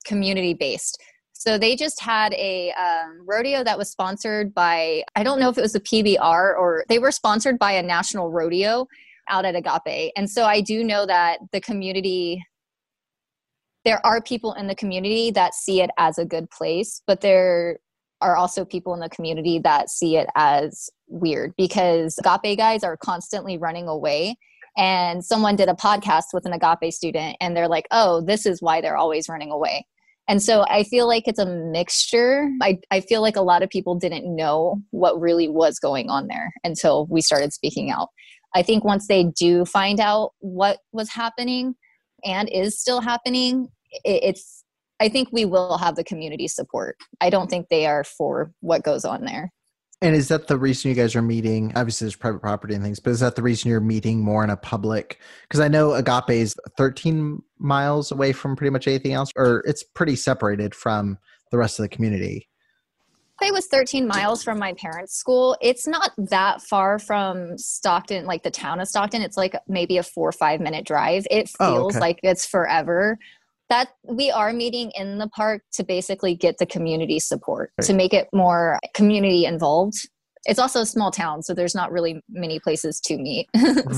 community 0.04 0.54
based. 0.54 0.98
So 1.38 1.58
they 1.58 1.76
just 1.76 2.00
had 2.00 2.32
a 2.32 2.72
um, 2.72 3.22
rodeo 3.26 3.62
that 3.62 3.76
was 3.76 3.90
sponsored 3.90 4.54
by, 4.54 5.04
I 5.14 5.22
don't 5.22 5.38
know 5.38 5.50
if 5.50 5.58
it 5.58 5.62
was 5.62 5.74
a 5.74 5.80
PBR 5.80 6.58
or 6.58 6.84
they 6.88 6.98
were 6.98 7.12
sponsored 7.12 7.58
by 7.58 7.72
a 7.72 7.82
national 7.82 8.30
rodeo 8.30 8.88
out 9.28 9.44
at 9.44 9.54
Agape. 9.54 10.12
And 10.16 10.30
so 10.30 10.44
I 10.44 10.60
do 10.62 10.82
know 10.82 11.04
that 11.04 11.38
the 11.52 11.60
community, 11.60 12.42
there 13.84 14.04
are 14.04 14.22
people 14.22 14.54
in 14.54 14.66
the 14.66 14.74
community 14.74 15.30
that 15.32 15.54
see 15.54 15.82
it 15.82 15.90
as 15.98 16.18
a 16.18 16.24
good 16.24 16.50
place, 16.50 17.02
but 17.06 17.20
there 17.20 17.80
are 18.22 18.36
also 18.36 18.64
people 18.64 18.94
in 18.94 19.00
the 19.00 19.10
community 19.10 19.58
that 19.58 19.90
see 19.90 20.16
it 20.16 20.28
as 20.36 20.88
weird 21.06 21.52
because 21.58 22.18
Agape 22.24 22.56
guys 22.56 22.82
are 22.82 22.96
constantly 22.96 23.58
running 23.58 23.88
away. 23.88 24.36
And 24.78 25.24
someone 25.24 25.56
did 25.56 25.68
a 25.68 25.74
podcast 25.74 26.34
with 26.34 26.44
an 26.44 26.52
Agape 26.52 26.92
student, 26.92 27.36
and 27.40 27.56
they're 27.56 27.68
like, 27.68 27.86
oh, 27.90 28.20
this 28.20 28.44
is 28.44 28.60
why 28.60 28.80
they're 28.82 28.96
always 28.96 29.26
running 29.26 29.50
away. 29.50 29.86
And 30.28 30.42
so 30.42 30.64
I 30.68 30.82
feel 30.82 31.06
like 31.06 31.28
it's 31.28 31.38
a 31.38 31.46
mixture. 31.46 32.50
I, 32.60 32.78
I 32.90 33.00
feel 33.00 33.22
like 33.22 33.36
a 33.36 33.42
lot 33.42 33.62
of 33.62 33.70
people 33.70 33.94
didn't 33.94 34.34
know 34.34 34.82
what 34.90 35.20
really 35.20 35.48
was 35.48 35.78
going 35.78 36.10
on 36.10 36.26
there 36.26 36.52
until 36.64 37.06
we 37.06 37.20
started 37.20 37.52
speaking 37.52 37.90
out. 37.90 38.08
I 38.54 38.62
think 38.62 38.84
once 38.84 39.06
they 39.06 39.24
do 39.24 39.64
find 39.64 40.00
out 40.00 40.32
what 40.40 40.78
was 40.92 41.10
happening 41.10 41.74
and 42.24 42.48
is 42.48 42.80
still 42.80 43.00
happening, 43.00 43.68
it's 44.04 44.64
I 44.98 45.08
think 45.08 45.28
we 45.30 45.44
will 45.44 45.76
have 45.78 45.94
the 45.94 46.04
community 46.04 46.48
support. 46.48 46.96
I 47.20 47.28
don't 47.28 47.48
think 47.48 47.68
they 47.68 47.86
are 47.86 48.02
for 48.02 48.52
what 48.60 48.82
goes 48.82 49.04
on 49.04 49.24
there. 49.24 49.52
And 50.02 50.14
is 50.14 50.28
that 50.28 50.46
the 50.46 50.58
reason 50.58 50.90
you 50.90 50.94
guys 50.94 51.16
are 51.16 51.22
meeting? 51.22 51.72
Obviously, 51.74 52.04
there's 52.04 52.16
private 52.16 52.40
property 52.40 52.74
and 52.74 52.84
things, 52.84 53.00
but 53.00 53.10
is 53.10 53.20
that 53.20 53.34
the 53.34 53.42
reason 53.42 53.70
you're 53.70 53.80
meeting 53.80 54.20
more 54.20 54.44
in 54.44 54.50
a 54.50 54.56
public? 54.56 55.20
Because 55.42 55.60
I 55.60 55.68
know 55.68 55.94
Agape 55.94 56.30
is 56.30 56.54
13 56.76 57.42
miles 57.58 58.12
away 58.12 58.32
from 58.32 58.56
pretty 58.56 58.70
much 58.70 58.86
anything 58.86 59.14
else, 59.14 59.30
or 59.36 59.62
it's 59.66 59.82
pretty 59.82 60.16
separated 60.16 60.74
from 60.74 61.18
the 61.50 61.56
rest 61.56 61.78
of 61.78 61.84
the 61.84 61.88
community. 61.88 62.48
It 63.42 63.52
was 63.52 63.66
13 63.66 64.06
miles 64.06 64.42
from 64.42 64.58
my 64.58 64.74
parents' 64.74 65.14
school. 65.14 65.56
It's 65.60 65.86
not 65.86 66.12
that 66.16 66.62
far 66.62 66.98
from 66.98 67.58
Stockton, 67.58 68.24
like 68.26 68.42
the 68.42 68.50
town 68.50 68.80
of 68.80 68.88
Stockton. 68.88 69.22
It's 69.22 69.36
like 69.36 69.54
maybe 69.68 69.98
a 69.98 70.02
four 70.02 70.28
or 70.28 70.32
five 70.32 70.60
minute 70.60 70.86
drive. 70.86 71.26
It 71.30 71.50
oh, 71.60 71.72
feels 71.72 71.94
oh, 71.94 71.98
okay. 71.98 72.00
like 72.00 72.20
it's 72.22 72.46
forever. 72.46 73.18
That 73.68 73.90
we 74.04 74.30
are 74.30 74.52
meeting 74.52 74.92
in 74.94 75.18
the 75.18 75.28
park 75.28 75.62
to 75.72 75.84
basically 75.84 76.34
get 76.34 76.58
the 76.58 76.66
community 76.66 77.18
support, 77.18 77.72
right. 77.78 77.86
to 77.86 77.94
make 77.94 78.14
it 78.14 78.28
more 78.32 78.78
community 78.94 79.44
involved. 79.44 80.08
It's 80.48 80.60
also 80.60 80.82
a 80.82 80.86
small 80.86 81.10
town 81.10 81.42
so 81.42 81.54
there's 81.54 81.74
not 81.74 81.90
really 81.90 82.22
many 82.28 82.60
places 82.60 83.00
to 83.00 83.18
meet. 83.18 83.48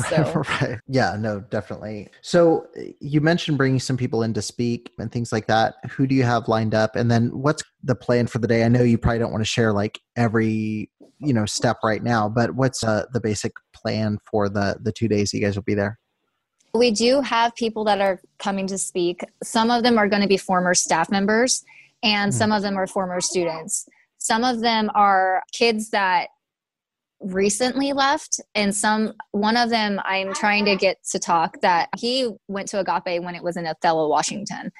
So. 0.08 0.42
right 0.60 0.78
yeah 0.86 1.16
no 1.18 1.40
definitely. 1.40 2.08
So 2.22 2.66
you 3.00 3.20
mentioned 3.20 3.58
bringing 3.58 3.80
some 3.80 3.98
people 3.98 4.22
in 4.22 4.32
to 4.34 4.40
speak 4.40 4.92
and 4.98 5.12
things 5.12 5.32
like 5.32 5.46
that. 5.48 5.74
Who 5.90 6.06
do 6.06 6.14
you 6.14 6.22
have 6.22 6.48
lined 6.48 6.74
up? 6.74 6.96
And 6.96 7.10
then 7.10 7.28
what's 7.28 7.62
the 7.82 7.94
plan 7.94 8.26
for 8.26 8.38
the 8.38 8.48
day? 8.48 8.64
I 8.64 8.68
know 8.68 8.82
you 8.82 8.96
probably 8.96 9.18
don't 9.18 9.32
want 9.32 9.42
to 9.42 9.50
share 9.50 9.72
like 9.74 10.00
every 10.16 10.90
you 11.20 11.32
know 11.32 11.44
step 11.44 11.78
right 11.82 12.02
now 12.02 12.28
but 12.28 12.54
what's 12.54 12.84
uh, 12.84 13.04
the 13.12 13.20
basic 13.20 13.52
plan 13.74 14.18
for 14.30 14.48
the 14.48 14.76
the 14.82 14.92
two 14.92 15.08
days 15.08 15.32
you 15.32 15.40
guys 15.40 15.56
will 15.56 15.62
be 15.62 15.74
there 15.74 15.98
we 16.74 16.90
do 16.90 17.20
have 17.20 17.54
people 17.54 17.84
that 17.84 18.00
are 18.00 18.20
coming 18.38 18.66
to 18.66 18.78
speak. 18.78 19.22
Some 19.42 19.70
of 19.70 19.82
them 19.82 19.98
are 19.98 20.08
going 20.08 20.22
to 20.22 20.28
be 20.28 20.36
former 20.36 20.74
staff 20.74 21.10
members 21.10 21.64
and 22.02 22.32
mm. 22.32 22.34
some 22.34 22.52
of 22.52 22.62
them 22.62 22.76
are 22.76 22.86
former 22.86 23.20
students. 23.20 23.88
Some 24.18 24.44
of 24.44 24.60
them 24.60 24.90
are 24.94 25.42
kids 25.52 25.90
that 25.90 26.28
recently 27.20 27.92
left 27.92 28.40
and 28.54 28.74
some 28.74 29.12
one 29.32 29.56
of 29.56 29.70
them 29.70 30.00
i'm 30.04 30.32
trying 30.32 30.64
to 30.64 30.76
get 30.76 30.98
to 31.02 31.18
talk 31.18 31.60
that 31.62 31.88
he 31.98 32.30
went 32.46 32.68
to 32.68 32.78
agape 32.78 33.20
when 33.24 33.34
it 33.34 33.42
was 33.42 33.56
in 33.56 33.66
othello 33.66 34.08
washington. 34.08 34.70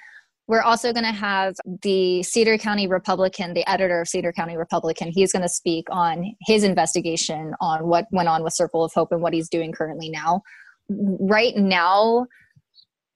We're 0.46 0.62
also 0.62 0.94
going 0.94 1.04
to 1.04 1.12
have 1.12 1.56
the 1.82 2.22
cedar 2.22 2.56
county 2.56 2.86
republican 2.86 3.54
the 3.54 3.68
editor 3.68 4.02
of 4.02 4.08
cedar 4.08 4.32
county 4.32 4.56
republican 4.56 5.08
he's 5.08 5.32
going 5.32 5.42
to 5.42 5.48
speak 5.48 5.88
on 5.90 6.36
his 6.42 6.62
investigation 6.62 7.54
on 7.60 7.88
what 7.88 8.06
went 8.12 8.28
on 8.28 8.44
with 8.44 8.52
circle 8.52 8.84
of 8.84 8.92
hope 8.92 9.10
and 9.10 9.20
what 9.20 9.34
he's 9.34 9.48
doing 9.48 9.72
currently 9.72 10.08
now 10.08 10.42
right 10.88 11.56
now 11.56 12.26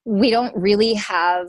we 0.04 0.30
don't 0.30 0.54
really 0.56 0.94
have 0.94 1.48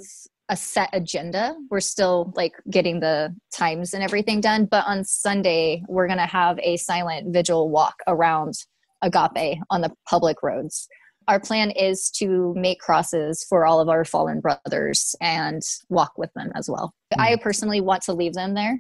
a 0.50 0.56
set 0.56 0.90
agenda. 0.94 1.56
We're 1.70 1.80
still 1.80 2.32
like 2.36 2.54
getting 2.70 3.00
the 3.00 3.36
times 3.56 3.94
and 3.94 4.04
everything 4.04 4.42
done. 4.42 4.66
But 4.66 4.86
on 4.86 5.04
Sunday, 5.04 5.84
we're 5.88 6.08
going 6.08 6.20
to 6.20 6.26
have 6.26 6.60
a 6.60 6.78
silent 6.78 7.34
vigil 7.34 7.70
walk 7.70 7.96
around 8.08 8.54
Agape 9.02 9.60
on 9.70 9.82
the 9.82 9.92
public 10.08 10.44
roads. 10.44 10.88
Our 11.28 11.40
plan 11.40 11.72
is 11.72 12.10
to 12.18 12.54
make 12.56 12.80
crosses 12.80 13.46
for 13.48 13.66
all 13.66 13.80
of 13.80 13.88
our 13.88 14.04
fallen 14.04 14.42
brothers 14.42 15.16
and 15.22 15.62
walk 15.90 16.14
with 16.18 16.32
them 16.36 16.52
as 16.56 16.70
well. 16.70 16.94
Mm-hmm. 17.14 17.22
I 17.22 17.36
personally 17.38 17.80
want 17.80 18.04
to 18.04 18.14
leave 18.14 18.34
them 18.34 18.54
there. 18.54 18.80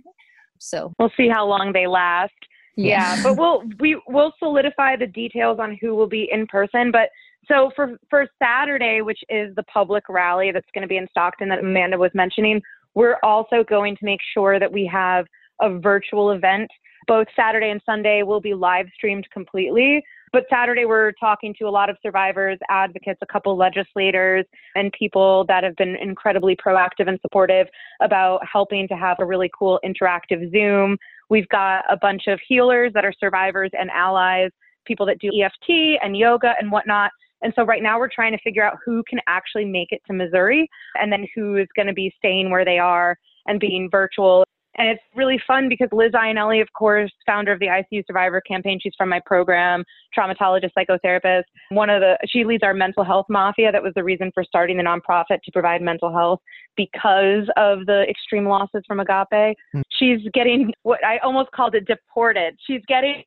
So 0.59 0.93
we'll 0.99 1.11
see 1.15 1.29
how 1.29 1.45
long 1.45 1.71
they 1.73 1.87
last. 1.87 2.33
Yeah. 2.75 3.15
yeah, 3.15 3.23
but 3.23 3.37
we'll 3.37 3.63
we 3.79 4.01
will 4.07 4.33
solidify 4.39 4.95
the 4.95 5.07
details 5.07 5.59
on 5.59 5.77
who 5.79 5.95
will 5.95 6.07
be 6.07 6.27
in 6.31 6.47
person. 6.47 6.91
But 6.91 7.09
so 7.47 7.71
for 7.75 7.97
for 8.09 8.27
Saturday, 8.41 9.01
which 9.01 9.19
is 9.29 9.53
the 9.55 9.63
public 9.63 10.03
rally 10.09 10.51
that's 10.51 10.69
going 10.73 10.81
to 10.83 10.87
be 10.87 10.97
in 10.97 11.07
Stockton 11.09 11.49
that 11.49 11.59
Amanda 11.59 11.97
was 11.97 12.11
mentioning, 12.13 12.61
we're 12.95 13.17
also 13.23 13.63
going 13.67 13.95
to 13.97 14.05
make 14.05 14.19
sure 14.33 14.59
that 14.59 14.71
we 14.71 14.89
have 14.91 15.25
a 15.61 15.79
virtual 15.79 16.31
event. 16.31 16.69
Both 17.07 17.27
Saturday 17.35 17.69
and 17.69 17.81
Sunday 17.85 18.23
will 18.23 18.39
be 18.39 18.53
live 18.53 18.85
streamed 18.95 19.27
completely. 19.33 20.01
But 20.31 20.45
Saturday, 20.49 20.85
we're 20.85 21.11
talking 21.19 21.53
to 21.59 21.65
a 21.65 21.69
lot 21.69 21.91
of 21.91 21.97
survivors, 22.01 22.57
advocates, 22.69 23.19
a 23.21 23.25
couple 23.27 23.55
legislators, 23.55 24.45
and 24.75 24.91
people 24.97 25.45
that 25.47 25.63
have 25.63 25.75
been 25.75 25.95
incredibly 25.95 26.55
proactive 26.55 27.07
and 27.07 27.19
supportive 27.21 27.67
about 28.01 28.39
helping 28.51 28.87
to 28.87 28.95
have 28.95 29.17
a 29.19 29.25
really 29.25 29.51
cool 29.57 29.79
interactive 29.85 30.51
Zoom. 30.51 30.97
We've 31.29 31.47
got 31.49 31.83
a 31.87 31.97
bunch 31.97 32.23
of 32.27 32.39
healers 32.47 32.93
that 32.93 33.05
are 33.05 33.13
survivors 33.19 33.69
and 33.77 33.91
allies, 33.91 34.49
people 34.85 35.05
that 35.05 35.19
do 35.19 35.29
EFT 35.29 35.99
and 36.01 36.17
yoga 36.17 36.53
and 36.59 36.71
whatnot. 36.71 37.11
And 37.43 37.53
so 37.55 37.63
right 37.63 37.83
now 37.83 37.99
we're 37.99 38.09
trying 38.09 38.31
to 38.31 38.41
figure 38.43 38.63
out 38.63 38.77
who 38.85 39.03
can 39.07 39.19
actually 39.27 39.65
make 39.65 39.91
it 39.91 40.01
to 40.07 40.13
Missouri 40.13 40.67
and 40.99 41.11
then 41.11 41.27
who 41.35 41.57
is 41.57 41.67
going 41.75 41.87
to 41.87 41.93
be 41.93 42.13
staying 42.17 42.49
where 42.49 42.65
they 42.65 42.79
are 42.79 43.17
and 43.45 43.59
being 43.59 43.89
virtual. 43.91 44.45
And 44.75 44.87
it's 44.87 45.03
really 45.15 45.39
fun 45.45 45.69
because 45.69 45.89
Liz 45.91 46.13
Ianelli, 46.13 46.59
of 46.61 46.67
course, 46.73 47.11
founder 47.27 47.51
of 47.51 47.59
the 47.59 47.67
ICU 47.67 48.03
Survivor 48.07 48.41
Campaign, 48.41 48.79
she's 48.81 48.93
from 48.97 49.09
my 49.09 49.21
program, 49.23 49.83
traumatologist, 50.17 50.71
psychotherapist. 50.75 51.43
One 51.69 51.91
of 51.91 52.01
the, 52.01 52.17
she 52.27 52.43
leads 52.43 52.63
our 52.63 52.73
mental 52.73 53.03
health 53.03 53.27
mafia. 53.29 53.71
That 53.71 53.83
was 53.83 53.93
the 53.95 54.03
reason 54.03 54.31
for 54.33 54.43
starting 54.43 54.77
the 54.77 54.83
nonprofit 54.83 55.41
to 55.43 55.51
provide 55.51 55.83
mental 55.83 56.11
health 56.11 56.39
because 56.75 57.47
of 57.55 57.85
the 57.85 58.05
extreme 58.09 58.47
losses 58.47 58.81
from 58.87 58.99
Agape. 58.99 59.55
Mm. 59.75 59.83
She's 59.91 60.27
getting 60.33 60.73
what 60.81 61.05
I 61.05 61.19
almost 61.19 61.51
called 61.51 61.75
it 61.75 61.85
deported. 61.85 62.57
She's 62.65 62.81
getting 62.87 63.23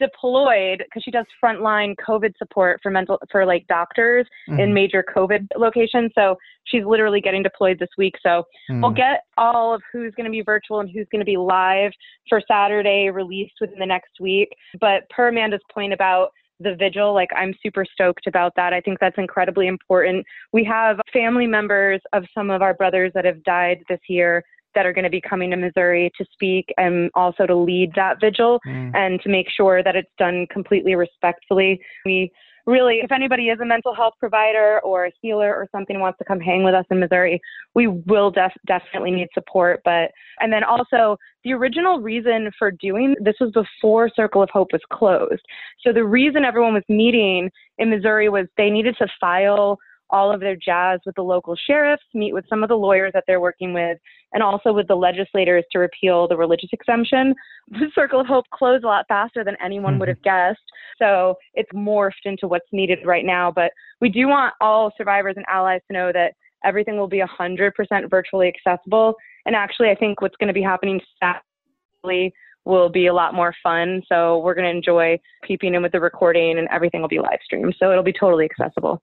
deployed 0.00 0.78
because 0.78 1.02
she 1.02 1.10
does 1.10 1.26
frontline 1.42 1.94
COVID 2.06 2.32
support 2.38 2.80
for 2.82 2.90
mental 2.90 3.18
for 3.30 3.46
like 3.46 3.66
doctors 3.68 4.26
mm-hmm. 4.48 4.60
in 4.60 4.74
major 4.74 5.04
COVID 5.14 5.46
locations. 5.56 6.10
So 6.14 6.36
she's 6.64 6.84
literally 6.84 7.20
getting 7.20 7.42
deployed 7.42 7.78
this 7.78 7.88
week. 7.96 8.14
So 8.22 8.44
mm. 8.70 8.80
we'll 8.80 8.90
get 8.90 9.24
all 9.36 9.74
of 9.74 9.82
who's 9.92 10.14
going 10.14 10.26
to 10.26 10.30
be 10.30 10.42
virtual 10.42 10.80
and 10.80 10.90
who's 10.90 11.06
going 11.10 11.20
to 11.20 11.24
be 11.24 11.36
live 11.36 11.92
for 12.28 12.40
Saturday 12.46 13.10
released 13.10 13.54
within 13.60 13.78
the 13.78 13.86
next 13.86 14.20
week. 14.20 14.48
But 14.80 15.08
per 15.10 15.28
Amanda's 15.28 15.60
point 15.72 15.92
about 15.92 16.30
the 16.62 16.74
vigil. 16.74 17.12
Like, 17.12 17.30
I'm 17.36 17.54
super 17.62 17.84
stoked 17.84 18.26
about 18.26 18.52
that. 18.56 18.72
I 18.72 18.80
think 18.80 18.98
that's 19.00 19.18
incredibly 19.18 19.66
important. 19.66 20.24
We 20.52 20.64
have 20.64 20.98
family 21.12 21.46
members 21.46 22.00
of 22.12 22.24
some 22.34 22.50
of 22.50 22.62
our 22.62 22.74
brothers 22.74 23.12
that 23.14 23.24
have 23.24 23.42
died 23.42 23.82
this 23.88 24.00
year 24.08 24.44
that 24.74 24.86
are 24.86 24.92
going 24.92 25.04
to 25.04 25.10
be 25.10 25.20
coming 25.20 25.50
to 25.50 25.56
Missouri 25.56 26.10
to 26.18 26.24
speak 26.32 26.72
and 26.76 27.10
also 27.14 27.46
to 27.46 27.54
lead 27.54 27.92
that 27.96 28.20
vigil 28.20 28.60
mm. 28.66 28.94
and 28.94 29.20
to 29.22 29.28
make 29.28 29.46
sure 29.50 29.82
that 29.82 29.96
it's 29.96 30.10
done 30.18 30.46
completely 30.50 30.94
respectfully. 30.94 31.80
We 32.04 32.32
really, 32.66 33.00
if 33.02 33.10
anybody 33.10 33.48
is 33.48 33.58
a 33.60 33.64
mental 33.64 33.94
health 33.94 34.14
provider 34.20 34.80
or 34.84 35.06
a 35.06 35.12
healer 35.20 35.54
or 35.54 35.68
something 35.72 36.00
wants 36.00 36.18
to 36.18 36.24
come 36.24 36.40
hang 36.40 36.62
with 36.62 36.74
us 36.74 36.84
in 36.90 37.00
Missouri, 37.00 37.40
we 37.74 37.88
will 37.88 38.30
def- 38.30 38.52
definitely 38.66 39.10
need 39.10 39.28
support. 39.34 39.80
But, 39.84 40.10
and 40.40 40.52
then 40.52 40.64
also 40.64 41.16
the 41.44 41.52
original 41.52 42.00
reason 42.00 42.50
for 42.58 42.70
doing 42.70 43.16
this 43.20 43.34
was 43.40 43.50
before 43.52 44.10
Circle 44.14 44.42
of 44.42 44.50
Hope 44.50 44.68
was 44.72 44.82
closed. 44.92 45.42
So 45.84 45.92
the 45.92 46.04
reason 46.04 46.44
everyone 46.44 46.74
was 46.74 46.84
meeting 46.88 47.50
in 47.78 47.90
Missouri 47.90 48.28
was 48.28 48.46
they 48.56 48.70
needed 48.70 48.96
to 48.98 49.08
file 49.20 49.78
all 50.12 50.32
of 50.32 50.40
their 50.40 50.54
jazz 50.54 51.00
with 51.06 51.14
the 51.14 51.22
local 51.22 51.56
sheriffs, 51.66 52.04
meet 52.14 52.32
with 52.34 52.44
some 52.48 52.62
of 52.62 52.68
the 52.68 52.76
lawyers 52.76 53.10
that 53.14 53.24
they're 53.26 53.40
working 53.40 53.72
with, 53.72 53.98
and 54.32 54.42
also 54.42 54.72
with 54.72 54.86
the 54.86 54.94
legislators 54.94 55.64
to 55.72 55.78
repeal 55.78 56.28
the 56.28 56.36
religious 56.36 56.70
exemption. 56.72 57.34
The 57.70 57.90
Circle 57.94 58.20
of 58.20 58.26
Hope 58.26 58.44
closed 58.52 58.84
a 58.84 58.86
lot 58.86 59.06
faster 59.08 59.42
than 59.42 59.56
anyone 59.64 59.98
would 59.98 60.08
mm-hmm. 60.08 60.28
have 60.28 60.54
guessed. 60.54 60.62
So 60.98 61.36
it's 61.54 61.70
morphed 61.72 62.24
into 62.24 62.46
what's 62.46 62.66
needed 62.70 62.98
right 63.04 63.24
now. 63.24 63.50
But 63.50 63.72
we 64.00 64.10
do 64.10 64.28
want 64.28 64.54
all 64.60 64.92
survivors 64.96 65.34
and 65.36 65.46
allies 65.48 65.80
to 65.88 65.94
know 65.94 66.12
that 66.12 66.34
everything 66.64 66.98
will 66.98 67.08
be 67.08 67.22
100% 67.22 67.72
virtually 68.10 68.48
accessible. 68.48 69.14
And 69.46 69.56
actually, 69.56 69.90
I 69.90 69.94
think 69.94 70.20
what's 70.20 70.36
going 70.36 70.48
to 70.48 70.54
be 70.54 70.62
happening 70.62 71.00
Saturday 71.18 72.32
will 72.64 72.88
be 72.88 73.06
a 73.06 73.14
lot 73.14 73.34
more 73.34 73.54
fun. 73.62 74.02
So 74.08 74.38
we're 74.40 74.54
going 74.54 74.70
to 74.70 74.76
enjoy 74.76 75.18
peeping 75.42 75.74
in 75.74 75.82
with 75.82 75.92
the 75.92 76.00
recording 76.00 76.58
and 76.58 76.68
everything 76.70 77.00
will 77.00 77.08
be 77.08 77.18
live 77.18 77.38
streamed. 77.44 77.74
So 77.78 77.90
it'll 77.90 78.04
be 78.04 78.12
totally 78.12 78.44
accessible. 78.44 79.02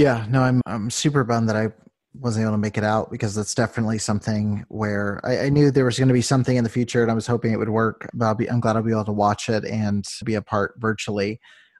Yeah, 0.00 0.24
no, 0.30 0.40
I'm 0.40 0.62
I'm 0.64 0.88
super 0.88 1.24
bummed 1.24 1.50
that 1.50 1.56
I 1.56 1.68
wasn't 2.14 2.44
able 2.44 2.54
to 2.54 2.58
make 2.58 2.78
it 2.78 2.84
out 2.84 3.10
because 3.10 3.34
that's 3.34 3.54
definitely 3.54 3.98
something 3.98 4.64
where 4.68 5.20
I, 5.24 5.40
I 5.40 5.48
knew 5.50 5.70
there 5.70 5.84
was 5.84 5.98
going 5.98 6.08
to 6.08 6.14
be 6.14 6.22
something 6.22 6.56
in 6.56 6.64
the 6.64 6.70
future 6.70 7.02
and 7.02 7.10
I 7.10 7.14
was 7.14 7.26
hoping 7.26 7.52
it 7.52 7.58
would 7.58 7.68
work. 7.68 8.08
But 8.14 8.24
I'll 8.24 8.34
be, 8.34 8.50
I'm 8.50 8.60
glad 8.60 8.76
I'll 8.76 8.82
be 8.82 8.92
able 8.92 9.04
to 9.04 9.12
watch 9.12 9.50
it 9.50 9.62
and 9.66 10.02
be 10.24 10.36
a 10.36 10.40
part 10.40 10.72
virtually. 10.78 11.38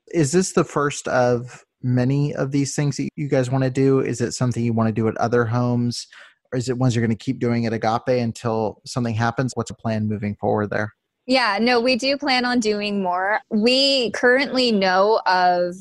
Is 0.09 0.33
this 0.33 0.53
the 0.53 0.65
first 0.65 1.09
of 1.09 1.65
many 1.83 2.35
of 2.35 2.51
these 2.51 2.77
things 2.77 2.99
that 2.99 3.09
you 3.17 3.27
guys 3.27 3.51
want 3.51 3.65
to 3.65 3.71
do? 3.71 4.01
Is 4.01 4.21
it 4.21 4.33
something 4.33 4.63
you 4.63 4.75
want 4.75 4.89
to 4.89 4.93
do 4.93 5.09
at 5.09 5.17
other 5.17 5.47
homes? 5.47 6.07
Or 6.53 6.59
is 6.59 6.69
it 6.69 6.77
ones 6.77 6.95
you're 6.95 7.07
going 7.07 7.17
to 7.17 7.25
keep 7.25 7.39
doing 7.39 7.65
at 7.65 7.73
Agape 7.73 8.21
until 8.23 8.83
something 8.85 9.15
happens? 9.15 9.53
What's 9.55 9.71
a 9.71 9.75
plan 9.75 10.07
moving 10.07 10.37
forward 10.37 10.69
there? 10.69 10.93
Yeah, 11.27 11.57
no, 11.59 11.81
we 11.81 11.97
do 11.97 12.19
plan 12.19 12.45
on 12.45 12.61
doing 12.61 13.03
more. 13.03 13.41
We 13.49 14.11
currently 14.11 14.73
know 14.73 15.23
of 15.25 15.77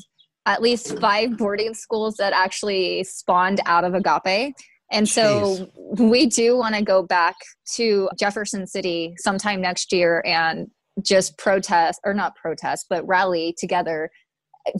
at 0.46 0.62
least 0.62 0.98
five 0.98 1.36
boarding 1.36 1.74
schools 1.74 2.16
that 2.16 2.32
actually 2.32 3.04
spawned 3.04 3.60
out 3.66 3.84
of 3.84 3.94
Agape. 3.94 4.54
And 4.92 5.08
so 5.08 5.68
Jeez. 5.96 6.10
we 6.10 6.26
do 6.26 6.56
want 6.56 6.74
to 6.74 6.82
go 6.82 7.02
back 7.02 7.36
to 7.76 8.08
Jefferson 8.18 8.66
City 8.66 9.14
sometime 9.18 9.60
next 9.60 9.92
year 9.92 10.22
and 10.26 10.68
just 11.02 11.38
protest, 11.38 12.00
or 12.04 12.14
not 12.14 12.34
protest, 12.36 12.86
but 12.90 13.06
rally 13.06 13.54
together, 13.58 14.10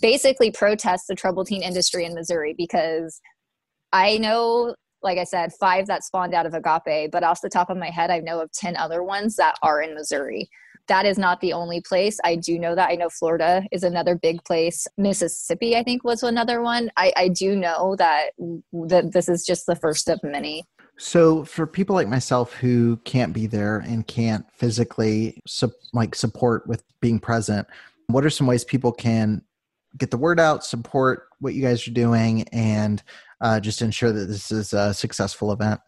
basically 0.01 0.51
protest 0.51 1.05
the 1.09 1.14
troubled 1.14 1.46
teen 1.46 1.62
industry 1.62 2.05
in 2.05 2.14
Missouri 2.14 2.55
because 2.57 3.20
I 3.92 4.18
know, 4.18 4.75
like 5.03 5.18
I 5.18 5.25
said, 5.25 5.53
five 5.59 5.87
that 5.87 6.05
spawned 6.05 6.35
out 6.35 6.46
of 6.46 6.55
Agape, 6.55 7.11
but 7.12 7.23
off 7.23 7.40
the 7.40 7.49
top 7.49 7.70
of 7.70 7.77
my 7.77 7.90
head, 7.90 8.11
I 8.11 8.18
know 8.18 8.40
of 8.40 8.51
10 8.53 8.77
other 8.77 9.03
ones 9.03 9.37
that 9.37 9.55
are 9.62 9.81
in 9.81 9.94
Missouri 9.94 10.49
that 10.87 11.07
is 11.07 11.19
not 11.19 11.40
the 11.40 11.53
only 11.53 11.81
place. 11.81 12.19
I 12.25 12.37
do 12.37 12.59
know 12.59 12.75
that. 12.75 12.90
I 12.90 12.97
know 12.97 13.09
Florida 13.09 13.64
is 13.71 13.83
another 13.83 14.16
big 14.16 14.43
place. 14.45 14.87
Mississippi, 14.97 15.77
I 15.77 15.83
think, 15.83 16.05
was 16.05 16.23
another 16.23 16.62
one. 16.62 16.90
I, 16.97 17.12
I 17.16 17.29
do 17.29 17.55
know 17.55 17.97
that, 17.97 18.31
that 18.38 19.12
this 19.12 19.29
is 19.29 19.45
just 19.45 19.66
the 19.66 19.77
first 19.77 20.09
of 20.09 20.23
many. 20.23 20.64
So, 20.99 21.45
for 21.45 21.66
people 21.66 21.95
like 21.95 22.09
myself 22.09 22.53
who 22.53 22.99
can't 23.05 23.33
be 23.33 23.47
there 23.47 23.79
and 23.79 24.07
can't 24.07 24.45
physically 24.53 25.40
su- 25.47 25.73
like 25.95 26.14
support 26.14 26.66
with 26.66 26.83
being 27.01 27.19
present, 27.19 27.66
what 28.09 28.25
are 28.25 28.31
some 28.31 28.47
ways 28.47 28.64
people 28.64 28.93
can 28.93 29.43
get 29.97 30.11
the 30.11 30.19
word 30.19 30.38
out, 30.38 30.64
support 30.64 31.29
what 31.38 31.55
you 31.55 31.62
guys 31.62 31.87
are 31.88 31.93
doing, 31.93 32.43
and 32.49 33.03
uh, 33.40 33.61
just 33.61 33.81
ensure 33.81 34.12
that 34.12 34.27
this 34.27 34.53
is 34.53 34.73
a 34.73 34.93
successful 34.93 35.53
event? 35.53 35.81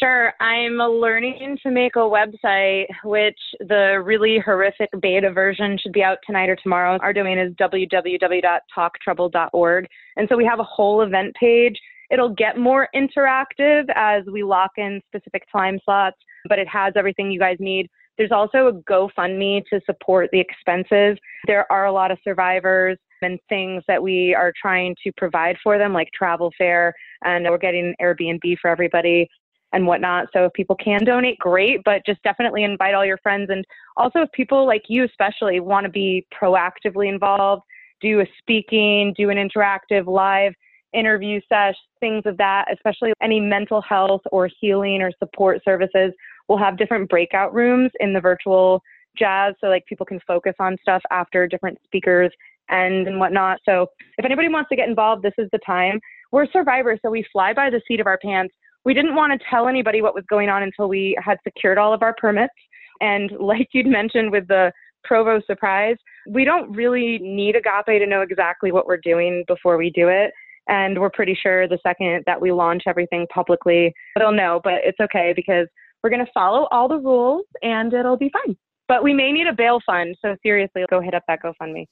Sure. 0.00 0.32
I'm 0.40 0.78
learning 0.78 1.58
to 1.62 1.70
make 1.70 1.94
a 1.96 1.98
website, 1.98 2.86
which 3.04 3.36
the 3.60 4.00
really 4.02 4.38
horrific 4.38 4.88
beta 5.02 5.30
version 5.30 5.76
should 5.76 5.92
be 5.92 6.02
out 6.02 6.16
tonight 6.26 6.48
or 6.48 6.56
tomorrow. 6.56 6.96
Our 7.02 7.12
domain 7.12 7.38
is 7.38 7.52
www.talktrouble.org. 7.56 9.86
And 10.16 10.26
so 10.30 10.38
we 10.38 10.46
have 10.46 10.58
a 10.58 10.64
whole 10.64 11.02
event 11.02 11.36
page. 11.38 11.78
It'll 12.10 12.34
get 12.34 12.56
more 12.56 12.88
interactive 12.94 13.90
as 13.94 14.24
we 14.32 14.42
lock 14.42 14.70
in 14.78 15.02
specific 15.06 15.42
time 15.52 15.78
slots, 15.84 16.16
but 16.48 16.58
it 16.58 16.68
has 16.68 16.94
everything 16.96 17.30
you 17.30 17.38
guys 17.38 17.58
need. 17.60 17.90
There's 18.16 18.32
also 18.32 18.68
a 18.68 18.72
GoFundMe 18.72 19.64
to 19.68 19.82
support 19.84 20.30
the 20.32 20.40
expenses. 20.40 21.18
There 21.46 21.70
are 21.70 21.84
a 21.84 21.92
lot 21.92 22.10
of 22.10 22.16
survivors 22.24 22.96
and 23.20 23.38
things 23.50 23.84
that 23.86 24.02
we 24.02 24.34
are 24.34 24.50
trying 24.60 24.96
to 25.04 25.12
provide 25.18 25.58
for 25.62 25.76
them, 25.76 25.92
like 25.92 26.08
travel 26.14 26.50
fare, 26.56 26.94
and 27.22 27.44
we're 27.44 27.58
getting 27.58 27.94
Airbnb 28.00 28.56
for 28.62 28.70
everybody 28.70 29.28
and 29.72 29.86
whatnot. 29.86 30.28
So 30.32 30.46
if 30.46 30.52
people 30.52 30.76
can 30.76 31.04
donate, 31.04 31.38
great, 31.38 31.80
but 31.84 32.04
just 32.04 32.22
definitely 32.22 32.64
invite 32.64 32.94
all 32.94 33.04
your 33.04 33.18
friends. 33.18 33.50
And 33.50 33.64
also, 33.96 34.20
if 34.20 34.32
people 34.32 34.66
like 34.66 34.84
you, 34.88 35.04
especially, 35.04 35.60
want 35.60 35.84
to 35.84 35.90
be 35.90 36.26
proactively 36.34 37.08
involved, 37.08 37.62
do 38.00 38.20
a 38.20 38.26
speaking, 38.38 39.14
do 39.16 39.30
an 39.30 39.36
interactive 39.36 40.06
live 40.06 40.54
interview 40.92 41.40
sesh, 41.48 41.76
things 42.00 42.22
of 42.26 42.36
that, 42.36 42.64
especially 42.72 43.12
any 43.22 43.38
mental 43.38 43.80
health 43.80 44.22
or 44.32 44.48
healing 44.60 45.00
or 45.02 45.12
support 45.18 45.62
services. 45.64 46.12
We'll 46.48 46.58
have 46.58 46.76
different 46.76 47.08
breakout 47.08 47.54
rooms 47.54 47.90
in 48.00 48.12
the 48.12 48.20
virtual 48.20 48.82
jazz 49.16 49.54
so 49.60 49.68
like 49.68 49.84
people 49.86 50.06
can 50.06 50.20
focus 50.26 50.54
on 50.58 50.76
stuff 50.82 51.02
after 51.10 51.46
different 51.46 51.78
speakers 51.84 52.32
and 52.68 53.06
and 53.06 53.18
whatnot. 53.18 53.58
So 53.64 53.86
if 54.18 54.24
anybody 54.24 54.48
wants 54.48 54.68
to 54.70 54.76
get 54.76 54.88
involved, 54.88 55.22
this 55.22 55.34
is 55.38 55.48
the 55.52 55.58
time. 55.64 56.00
We're 56.32 56.46
survivors, 56.50 57.00
so 57.02 57.10
we 57.10 57.24
fly 57.32 57.52
by 57.52 57.70
the 57.70 57.80
seat 57.86 58.00
of 58.00 58.06
our 58.06 58.18
pants 58.18 58.54
we 58.84 58.94
didn't 58.94 59.14
want 59.14 59.32
to 59.32 59.46
tell 59.50 59.68
anybody 59.68 60.02
what 60.02 60.14
was 60.14 60.24
going 60.28 60.48
on 60.48 60.62
until 60.62 60.88
we 60.88 61.16
had 61.22 61.38
secured 61.44 61.78
all 61.78 61.92
of 61.92 62.02
our 62.02 62.14
permits. 62.18 62.54
And 63.00 63.30
like 63.40 63.68
you'd 63.72 63.86
mentioned 63.86 64.30
with 64.30 64.48
the 64.48 64.72
Provo 65.04 65.40
surprise, 65.46 65.96
we 66.28 66.44
don't 66.44 66.70
really 66.72 67.18
need 67.18 67.56
Agape 67.56 68.00
to 68.00 68.06
know 68.06 68.20
exactly 68.20 68.70
what 68.70 68.86
we're 68.86 68.98
doing 68.98 69.44
before 69.46 69.76
we 69.78 69.90
do 69.90 70.08
it. 70.08 70.32
And 70.68 71.00
we're 71.00 71.10
pretty 71.10 71.36
sure 71.40 71.66
the 71.66 71.78
second 71.82 72.22
that 72.26 72.40
we 72.40 72.52
launch 72.52 72.82
everything 72.86 73.26
publicly, 73.32 73.92
they'll 74.16 74.30
know. 74.30 74.60
But 74.62 74.74
it's 74.84 75.00
okay 75.00 75.32
because 75.34 75.66
we're 76.02 76.10
going 76.10 76.24
to 76.24 76.32
follow 76.32 76.68
all 76.70 76.86
the 76.86 76.98
rules 76.98 77.46
and 77.62 77.92
it'll 77.92 78.16
be 78.16 78.30
fine. 78.30 78.56
But 78.86 79.02
we 79.02 79.14
may 79.14 79.32
need 79.32 79.46
a 79.46 79.52
bail 79.52 79.80
fund. 79.84 80.16
So 80.20 80.36
seriously, 80.42 80.84
go 80.90 81.00
hit 81.00 81.14
up 81.14 81.22
that 81.28 81.40
GoFundMe. 81.42 81.86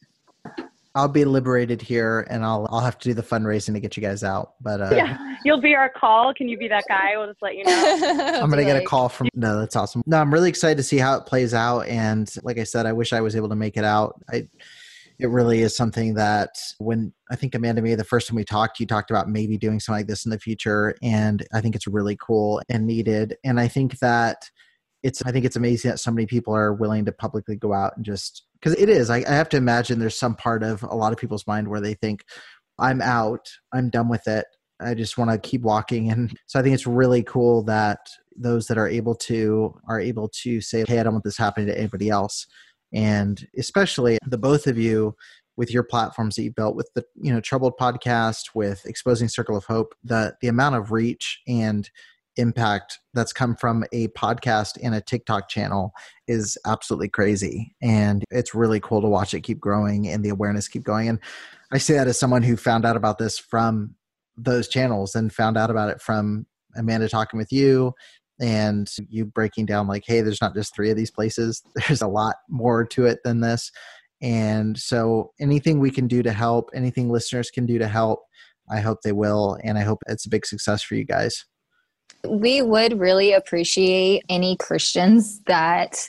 I'll 0.94 1.08
be 1.08 1.24
liberated 1.24 1.80
here, 1.82 2.26
and 2.30 2.44
I'll 2.44 2.66
I'll 2.70 2.80
have 2.80 2.98
to 2.98 3.08
do 3.08 3.14
the 3.14 3.22
fundraising 3.22 3.74
to 3.74 3.80
get 3.80 3.96
you 3.96 4.02
guys 4.02 4.24
out. 4.24 4.54
But 4.60 4.80
uh, 4.80 4.90
yeah, 4.94 5.36
you'll 5.44 5.60
be 5.60 5.74
our 5.74 5.90
call. 5.90 6.32
Can 6.34 6.48
you 6.48 6.58
be 6.58 6.68
that 6.68 6.84
guy? 6.88 7.16
We'll 7.16 7.28
just 7.28 7.42
let 7.42 7.56
you 7.56 7.64
know. 7.64 8.40
I'm 8.42 8.50
gonna 8.50 8.64
get 8.64 8.80
a 8.80 8.84
call 8.84 9.08
from. 9.08 9.28
No, 9.34 9.58
that's 9.60 9.76
awesome. 9.76 10.02
No, 10.06 10.18
I'm 10.18 10.32
really 10.32 10.48
excited 10.48 10.76
to 10.78 10.82
see 10.82 10.98
how 10.98 11.16
it 11.16 11.26
plays 11.26 11.54
out. 11.54 11.82
And 11.82 12.32
like 12.42 12.58
I 12.58 12.64
said, 12.64 12.86
I 12.86 12.92
wish 12.92 13.12
I 13.12 13.20
was 13.20 13.36
able 13.36 13.48
to 13.50 13.56
make 13.56 13.76
it 13.76 13.84
out. 13.84 14.20
I 14.30 14.48
it 15.18 15.28
really 15.30 15.62
is 15.62 15.76
something 15.76 16.14
that 16.14 16.50
when 16.78 17.12
I 17.30 17.36
think 17.36 17.54
Amanda 17.54 17.82
me 17.82 17.94
the 17.94 18.04
first 18.04 18.28
time 18.28 18.36
we 18.36 18.44
talked, 18.44 18.78
you 18.78 18.86
talked 18.86 19.10
about 19.10 19.28
maybe 19.28 19.58
doing 19.58 19.80
something 19.80 20.00
like 20.00 20.06
this 20.06 20.24
in 20.24 20.30
the 20.30 20.38
future, 20.38 20.94
and 21.02 21.44
I 21.52 21.60
think 21.60 21.74
it's 21.74 21.86
really 21.86 22.16
cool 22.16 22.62
and 22.68 22.86
needed. 22.86 23.36
And 23.44 23.58
I 23.58 23.68
think 23.68 23.98
that 23.98 24.48
it's 25.02 25.22
I 25.24 25.32
think 25.32 25.44
it's 25.44 25.56
amazing 25.56 25.90
that 25.90 25.98
so 25.98 26.10
many 26.10 26.26
people 26.26 26.54
are 26.54 26.72
willing 26.72 27.04
to 27.04 27.12
publicly 27.12 27.56
go 27.56 27.72
out 27.72 27.96
and 27.96 28.04
just 28.04 28.44
because 28.60 28.78
it 28.78 28.88
is. 28.88 29.10
I, 29.10 29.18
I 29.18 29.32
have 29.32 29.48
to 29.50 29.56
imagine 29.56 29.98
there's 29.98 30.18
some 30.18 30.34
part 30.34 30.62
of 30.62 30.82
a 30.82 30.94
lot 30.94 31.12
of 31.12 31.18
people's 31.18 31.46
mind 31.46 31.68
where 31.68 31.80
they 31.80 31.94
think, 31.94 32.24
I'm 32.78 33.00
out, 33.00 33.48
I'm 33.72 33.90
done 33.90 34.08
with 34.08 34.26
it. 34.28 34.46
I 34.80 34.94
just 34.94 35.18
want 35.18 35.30
to 35.30 35.38
keep 35.38 35.62
walking. 35.62 36.10
And 36.10 36.36
so 36.46 36.58
I 36.58 36.62
think 36.62 36.74
it's 36.74 36.86
really 36.86 37.22
cool 37.22 37.62
that 37.64 37.98
those 38.36 38.66
that 38.68 38.78
are 38.78 38.88
able 38.88 39.16
to 39.16 39.74
are 39.88 40.00
able 40.00 40.28
to 40.42 40.60
say, 40.60 40.84
Hey, 40.86 41.00
I 41.00 41.02
don't 41.02 41.14
want 41.14 41.24
this 41.24 41.36
happening 41.36 41.66
to 41.66 41.76
anybody 41.76 42.08
else. 42.08 42.46
And 42.92 43.46
especially 43.58 44.18
the 44.26 44.38
both 44.38 44.66
of 44.66 44.78
you 44.78 45.14
with 45.56 45.72
your 45.72 45.82
platforms 45.82 46.36
that 46.36 46.44
you 46.44 46.52
built 46.52 46.76
with 46.76 46.88
the, 46.94 47.04
you 47.20 47.32
know, 47.32 47.40
Troubled 47.40 47.74
podcast, 47.78 48.54
with 48.54 48.86
Exposing 48.86 49.28
Circle 49.28 49.56
of 49.56 49.64
Hope, 49.64 49.94
the 50.04 50.34
the 50.40 50.48
amount 50.48 50.76
of 50.76 50.92
reach 50.92 51.40
and 51.48 51.90
impact 52.38 53.00
that's 53.12 53.32
come 53.32 53.54
from 53.56 53.84
a 53.92 54.08
podcast 54.08 54.78
and 54.82 54.94
a 54.94 55.00
TikTok 55.00 55.48
channel 55.48 55.92
is 56.26 56.56
absolutely 56.66 57.08
crazy. 57.08 57.74
And 57.82 58.24
it's 58.30 58.54
really 58.54 58.80
cool 58.80 59.02
to 59.02 59.08
watch 59.08 59.34
it 59.34 59.42
keep 59.42 59.60
growing 59.60 60.08
and 60.08 60.24
the 60.24 60.30
awareness 60.30 60.68
keep 60.68 60.84
going. 60.84 61.08
And 61.08 61.18
I 61.72 61.78
say 61.78 61.94
that 61.94 62.08
as 62.08 62.18
someone 62.18 62.42
who 62.42 62.56
found 62.56 62.86
out 62.86 62.96
about 62.96 63.18
this 63.18 63.38
from 63.38 63.94
those 64.36 64.68
channels 64.68 65.14
and 65.14 65.32
found 65.32 65.58
out 65.58 65.70
about 65.70 65.90
it 65.90 66.00
from 66.00 66.46
Amanda 66.76 67.08
talking 67.08 67.38
with 67.38 67.52
you 67.52 67.92
and 68.40 68.88
you 69.08 69.24
breaking 69.24 69.66
down 69.66 69.88
like 69.88 70.04
hey 70.06 70.20
there's 70.20 70.40
not 70.40 70.54
just 70.54 70.74
three 70.74 70.90
of 70.90 70.96
these 70.96 71.10
places 71.10 71.62
there's 71.74 72.02
a 72.02 72.06
lot 72.06 72.36
more 72.48 72.84
to 72.84 73.04
it 73.04 73.18
than 73.24 73.40
this 73.40 73.72
and 74.20 74.78
so 74.78 75.32
anything 75.40 75.78
we 75.80 75.90
can 75.90 76.06
do 76.06 76.22
to 76.22 76.32
help 76.32 76.70
anything 76.74 77.10
listeners 77.10 77.50
can 77.50 77.66
do 77.66 77.78
to 77.78 77.88
help 77.88 78.20
i 78.70 78.80
hope 78.80 78.98
they 79.02 79.12
will 79.12 79.58
and 79.64 79.76
i 79.76 79.82
hope 79.82 79.98
it's 80.06 80.26
a 80.26 80.30
big 80.30 80.46
success 80.46 80.82
for 80.82 80.94
you 80.94 81.04
guys 81.04 81.44
we 82.26 82.62
would 82.62 82.98
really 82.98 83.32
appreciate 83.32 84.24
any 84.28 84.56
Christians 84.56 85.40
that 85.46 86.08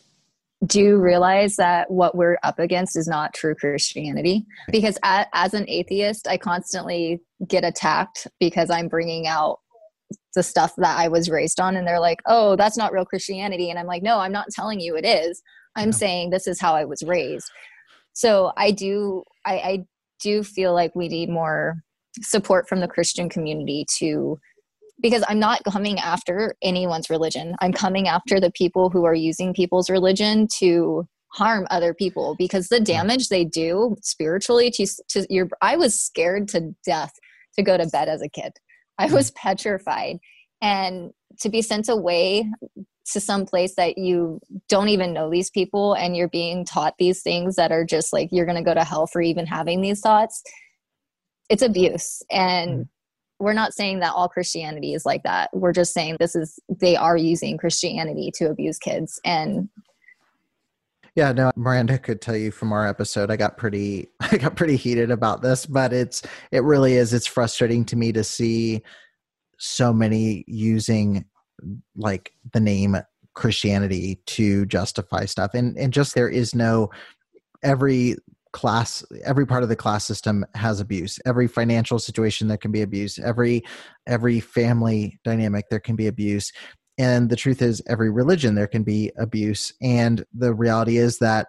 do 0.66 0.98
realize 0.98 1.56
that 1.56 1.90
what 1.90 2.16
we're 2.16 2.38
up 2.44 2.60
against 2.60 2.98
is 2.98 3.08
not 3.08 3.34
true 3.34 3.56
Christianity. 3.56 4.46
Because 4.72 4.98
as 5.04 5.54
an 5.54 5.66
atheist, 5.70 6.28
I 6.28 6.38
constantly 6.38 7.22
get 7.48 7.64
attacked 7.64 8.28
because 8.40 8.70
I'm 8.70 8.90
bringing 8.90 9.28
out 9.28 9.60
the 10.36 10.44
stuff 10.44 10.74
that 10.78 10.98
I 10.98 11.08
was 11.08 11.30
raised 11.30 11.60
on, 11.60 11.76
and 11.76 11.88
they're 11.88 12.00
like, 12.00 12.20
oh, 12.26 12.56
that's 12.56 12.78
not 12.78 12.92
real 12.92 13.06
Christianity. 13.06 13.70
And 13.70 13.80
I'm 13.80 13.88
like, 13.88 14.04
no, 14.04 14.20
I'm 14.20 14.32
not 14.32 14.50
telling 14.52 14.80
you 14.80 14.96
it 14.96 15.06
is. 15.06 15.42
I'm 15.76 15.90
yeah. 15.90 15.96
saying 15.96 16.30
this 16.30 16.48
is 16.48 16.60
how 16.60 16.76
I 16.76 16.86
was 16.86 17.04
raised. 17.04 17.50
So 18.14 18.52
I 18.58 18.72
do, 18.72 19.24
I, 19.46 19.54
I 19.54 19.86
do 20.20 20.44
feel 20.44 20.74
like 20.74 20.96
we 20.96 21.08
need 21.08 21.30
more 21.30 21.82
support 22.22 22.68
from 22.68 22.80
the 22.80 22.88
Christian 22.88 23.30
community 23.30 23.86
to 23.98 24.40
because 25.02 25.24
I'm 25.28 25.40
not 25.40 25.64
coming 25.64 26.00
after 26.00 26.56
anyone's 26.62 27.10
religion. 27.10 27.56
I'm 27.60 27.74
coming 27.74 28.08
after 28.08 28.40
the 28.40 28.52
people 28.52 28.90
who 28.90 29.06
are 29.06 29.16
using 29.16 29.54
people's 29.54 29.90
religion 29.90 30.48
to 30.58 31.08
harm 31.32 31.68
other 31.70 31.94
people 31.94 32.36
because 32.38 32.68
the 32.68 32.80
damage 32.80 33.30
they 33.30 33.46
do 33.46 33.96
spiritually 34.02 34.72
to 34.72 34.88
to 35.10 35.26
your 35.30 35.48
I 35.62 35.78
was 35.78 36.00
scared 36.00 36.48
to 36.50 36.74
death 36.84 37.14
to 37.56 37.64
go 37.64 37.78
to 37.78 37.88
bed 37.88 38.10
as 38.10 38.22
a 38.22 38.30
kid. 38.30 38.54
I 38.98 39.08
mm. 39.08 39.14
was 39.14 39.32
petrified 39.32 40.18
and 40.62 41.12
to 41.40 41.50
be 41.50 41.62
sent 41.62 41.88
away 41.88 42.50
to 43.12 43.20
some 43.20 43.46
place 43.46 43.76
that 43.76 43.98
you 43.98 44.40
don't 44.68 44.90
even 44.90 45.14
know 45.14 45.30
these 45.30 45.50
people 45.50 45.94
and 45.94 46.16
you're 46.16 46.30
being 46.30 46.66
taught 46.66 46.94
these 47.00 47.22
things 47.22 47.56
that 47.56 47.72
are 47.72 47.86
just 47.86 48.14
like 48.14 48.30
you're 48.32 48.46
going 48.46 48.58
to 48.58 48.64
go 48.64 48.74
to 48.74 48.84
hell 48.84 49.08
for 49.08 49.22
even 49.22 49.46
having 49.46 49.82
these 49.82 50.02
thoughts. 50.02 50.44
It's 51.50 51.64
abuse 51.64 52.22
and 52.32 52.70
mm. 52.70 52.88
We're 53.40 53.54
not 53.54 53.74
saying 53.74 54.00
that 54.00 54.14
all 54.14 54.28
Christianity 54.28 54.94
is 54.94 55.06
like 55.06 55.24
that. 55.24 55.50
We're 55.54 55.72
just 55.72 55.94
saying 55.94 56.18
this 56.20 56.36
is 56.36 56.60
they 56.70 56.96
are 56.96 57.18
using 57.18 57.58
Christianity 57.58 58.32
to 58.36 58.50
abuse 58.50 58.78
kids 58.78 59.20
and 59.24 59.70
yeah, 61.16 61.32
no, 61.34 61.52
Miranda 61.56 61.98
could 61.98 62.22
tell 62.22 62.36
you 62.36 62.52
from 62.52 62.72
our 62.72 62.88
episode 62.88 63.32
I 63.32 63.36
got 63.36 63.58
pretty 63.58 64.10
I 64.20 64.38
got 64.38 64.56
pretty 64.56 64.76
heated 64.76 65.12
about 65.12 65.42
this, 65.42 65.66
but 65.66 65.94
it's 65.94 66.22
it 66.52 66.64
really 66.64 66.94
is 66.94 67.14
it's 67.14 67.28
frustrating 67.28 67.86
to 67.86 67.96
me 67.96 68.12
to 68.12 68.24
see 68.24 68.84
so 69.58 69.92
many 69.92 70.44
using 70.48 71.26
like 71.96 72.34
the 72.54 72.60
name 72.60 72.96
Christianity 73.34 74.22
to 74.28 74.66
justify 74.66 75.26
stuff. 75.26 75.54
And 75.54 75.78
and 75.78 75.94
just 75.94 76.16
there 76.16 76.30
is 76.30 76.56
no 76.56 76.90
every 77.64 78.16
class 78.52 79.04
every 79.24 79.46
part 79.46 79.64
of 79.64 79.70
the 79.70 79.76
class 79.76 80.06
system 80.06 80.46
has 80.56 80.80
abuse. 80.80 81.20
Every 81.26 81.48
financial 81.48 82.00
situation 82.00 82.48
there 82.48 82.58
can 82.58 82.72
be 82.72 82.82
abuse. 82.82 83.20
Every 83.20 83.64
every 84.08 84.40
family 84.40 85.20
dynamic 85.24 85.66
there 85.70 85.80
can 85.80 85.96
be 85.96 86.08
abuse. 86.08 86.52
And 86.98 87.30
the 87.30 87.36
truth 87.36 87.62
is 87.62 87.82
every 87.88 88.12
religion 88.12 88.56
there 88.56 88.68
can 88.68 88.84
be 88.84 89.12
abuse. 89.18 89.74
And 89.82 90.26
the 90.34 90.54
reality 90.54 90.98
is 90.98 91.20
that 91.20 91.48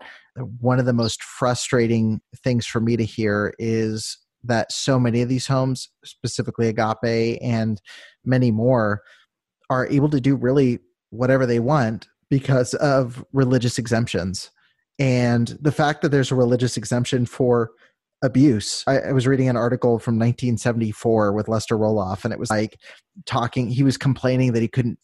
one 0.60 0.78
of 0.78 0.86
the 0.86 0.92
most 0.92 1.22
frustrating 1.22 2.20
things 2.44 2.66
for 2.66 2.80
me 2.80 2.96
to 2.96 3.04
hear 3.04 3.54
is 3.58 4.16
that 4.44 4.72
so 4.72 4.98
many 4.98 5.22
of 5.22 5.28
these 5.28 5.46
homes 5.46 5.88
specifically 6.04 6.68
agape 6.68 7.38
and 7.42 7.82
many 8.24 8.50
more 8.50 9.02
are 9.68 9.88
able 9.88 10.08
to 10.10 10.20
do 10.20 10.36
really 10.36 10.78
whatever 11.10 11.46
they 11.46 11.58
want 11.58 12.08
because 12.30 12.74
of 12.74 13.24
religious 13.32 13.78
exemptions 13.78 14.50
and 15.00 15.58
the 15.60 15.72
fact 15.72 16.02
that 16.02 16.10
there's 16.10 16.30
a 16.30 16.36
religious 16.36 16.76
exemption 16.76 17.26
for 17.26 17.72
abuse. 18.22 18.84
I, 18.86 18.98
I, 18.98 19.12
was 19.12 19.26
reading 19.26 19.48
an 19.48 19.56
article 19.56 19.98
from 19.98 20.16
1974 20.16 21.32
with 21.32 21.48
Lester 21.48 21.76
Roloff, 21.76 22.24
and 22.24 22.34
it 22.34 22.38
was 22.38 22.50
like 22.50 22.78
talking, 23.24 23.70
he 23.70 23.82
was 23.82 23.96
complaining 23.96 24.52
that 24.52 24.60
he 24.60 24.68
couldn't 24.68 24.98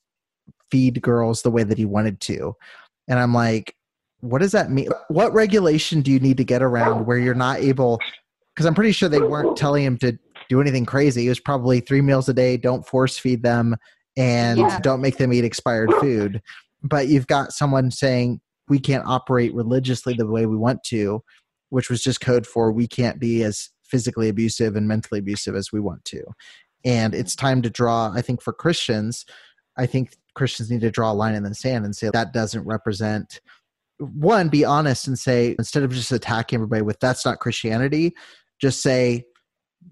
feed 0.70 1.00
girls 1.00 1.40
the 1.40 1.50
way 1.50 1.62
that 1.62 1.78
he 1.78 1.86
wanted 1.86 2.20
to. 2.20 2.54
And 3.08 3.18
I'm 3.18 3.32
like, 3.32 3.74
what 4.20 4.42
does 4.42 4.52
that 4.52 4.70
mean? 4.70 4.88
What 5.08 5.32
regulation 5.32 6.02
do 6.02 6.10
you 6.10 6.20
need 6.20 6.36
to 6.36 6.44
get 6.44 6.62
around 6.62 7.06
where 7.06 7.18
you're 7.18 7.34
not 7.34 7.60
able? 7.60 7.98
Because 8.54 8.66
I'm 8.66 8.74
pretty 8.74 8.92
sure 8.92 9.08
they 9.08 9.20
weren't 9.20 9.56
telling 9.56 9.84
him 9.84 9.96
to 9.98 10.18
do 10.48 10.60
anything 10.60 10.84
crazy. 10.84 11.26
It 11.26 11.30
was 11.30 11.40
probably 11.40 11.80
three 11.80 12.02
meals 12.02 12.28
a 12.28 12.34
day, 12.34 12.56
don't 12.56 12.86
force 12.86 13.18
feed 13.18 13.42
them, 13.42 13.76
and 14.16 14.58
yeah. 14.58 14.78
don't 14.80 15.00
make 15.00 15.16
them 15.16 15.32
eat 15.32 15.44
expired 15.44 15.92
food. 16.00 16.42
But 16.82 17.08
you've 17.08 17.26
got 17.26 17.52
someone 17.52 17.90
saying, 17.90 18.40
we 18.68 18.78
can't 18.78 19.06
operate 19.06 19.54
religiously 19.54 20.14
the 20.14 20.26
way 20.26 20.46
we 20.46 20.56
want 20.56 20.82
to, 20.84 21.22
which 21.70 21.90
was 21.90 22.02
just 22.02 22.20
code 22.20 22.46
for 22.46 22.72
we 22.72 22.86
can't 22.86 23.20
be 23.20 23.42
as 23.42 23.70
physically 23.84 24.28
abusive 24.28 24.76
and 24.76 24.88
mentally 24.88 25.20
abusive 25.20 25.54
as 25.54 25.72
we 25.72 25.80
want 25.80 26.04
to. 26.04 26.22
And 26.84 27.14
it's 27.14 27.34
time 27.34 27.62
to 27.62 27.70
draw, 27.70 28.12
I 28.14 28.22
think, 28.22 28.42
for 28.42 28.52
Christians, 28.52 29.24
I 29.76 29.86
think 29.86 30.16
Christians 30.34 30.70
need 30.70 30.80
to 30.82 30.90
draw 30.90 31.12
a 31.12 31.14
line 31.14 31.34
in 31.34 31.42
the 31.42 31.54
sand 31.54 31.84
and 31.84 31.94
say 31.94 32.10
that 32.12 32.32
doesn't 32.32 32.66
represent 32.66 33.40
one, 33.98 34.48
be 34.48 34.64
honest 34.64 35.06
and 35.06 35.18
say, 35.18 35.54
instead 35.58 35.82
of 35.82 35.90
just 35.90 36.12
attacking 36.12 36.56
everybody 36.56 36.82
with 36.82 37.00
that's 37.00 37.24
not 37.24 37.40
Christianity, 37.40 38.12
just 38.60 38.82
say, 38.82 39.24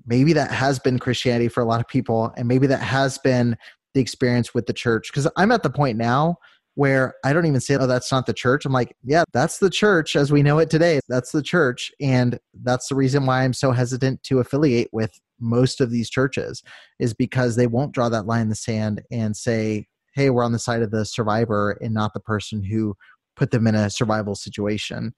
maybe 0.06 0.32
that 0.34 0.50
has 0.50 0.78
been 0.78 0.98
Christianity 0.98 1.48
for 1.48 1.62
a 1.62 1.66
lot 1.66 1.80
of 1.80 1.88
people, 1.88 2.32
and 2.36 2.46
maybe 2.46 2.66
that 2.66 2.82
has 2.82 3.18
been 3.18 3.56
the 3.94 4.00
experience 4.00 4.52
with 4.52 4.66
the 4.66 4.72
church. 4.72 5.10
Because 5.10 5.28
I'm 5.36 5.52
at 5.52 5.62
the 5.62 5.70
point 5.70 5.96
now 5.96 6.36
where 6.74 7.14
I 7.24 7.32
don't 7.32 7.46
even 7.46 7.60
say, 7.60 7.76
oh, 7.76 7.86
that's 7.86 8.10
not 8.10 8.26
the 8.26 8.32
church. 8.32 8.64
I'm 8.64 8.72
like, 8.72 8.96
yeah, 9.04 9.24
that's 9.32 9.58
the 9.58 9.70
church 9.70 10.16
as 10.16 10.32
we 10.32 10.42
know 10.42 10.58
it 10.58 10.70
today. 10.70 11.00
That's 11.08 11.32
the 11.32 11.42
church. 11.42 11.92
And 12.00 12.38
that's 12.62 12.88
the 12.88 12.96
reason 12.96 13.26
why 13.26 13.42
I'm 13.42 13.52
so 13.52 13.70
hesitant 13.72 14.22
to 14.24 14.40
affiliate 14.40 14.88
with 14.92 15.12
most 15.40 15.80
of 15.80 15.90
these 15.90 16.10
churches 16.10 16.62
is 16.98 17.14
because 17.14 17.56
they 17.56 17.66
won't 17.66 17.92
draw 17.92 18.08
that 18.08 18.26
line 18.26 18.42
in 18.42 18.48
the 18.48 18.54
sand 18.54 19.02
and 19.10 19.36
say, 19.36 19.86
hey, 20.14 20.30
we're 20.30 20.44
on 20.44 20.52
the 20.52 20.58
side 20.58 20.82
of 20.82 20.90
the 20.90 21.04
survivor 21.04 21.72
and 21.80 21.94
not 21.94 22.12
the 22.12 22.20
person 22.20 22.62
who 22.62 22.96
put 23.36 23.50
them 23.50 23.66
in 23.66 23.74
a 23.74 23.90
survival 23.90 24.34
situation. 24.34 25.14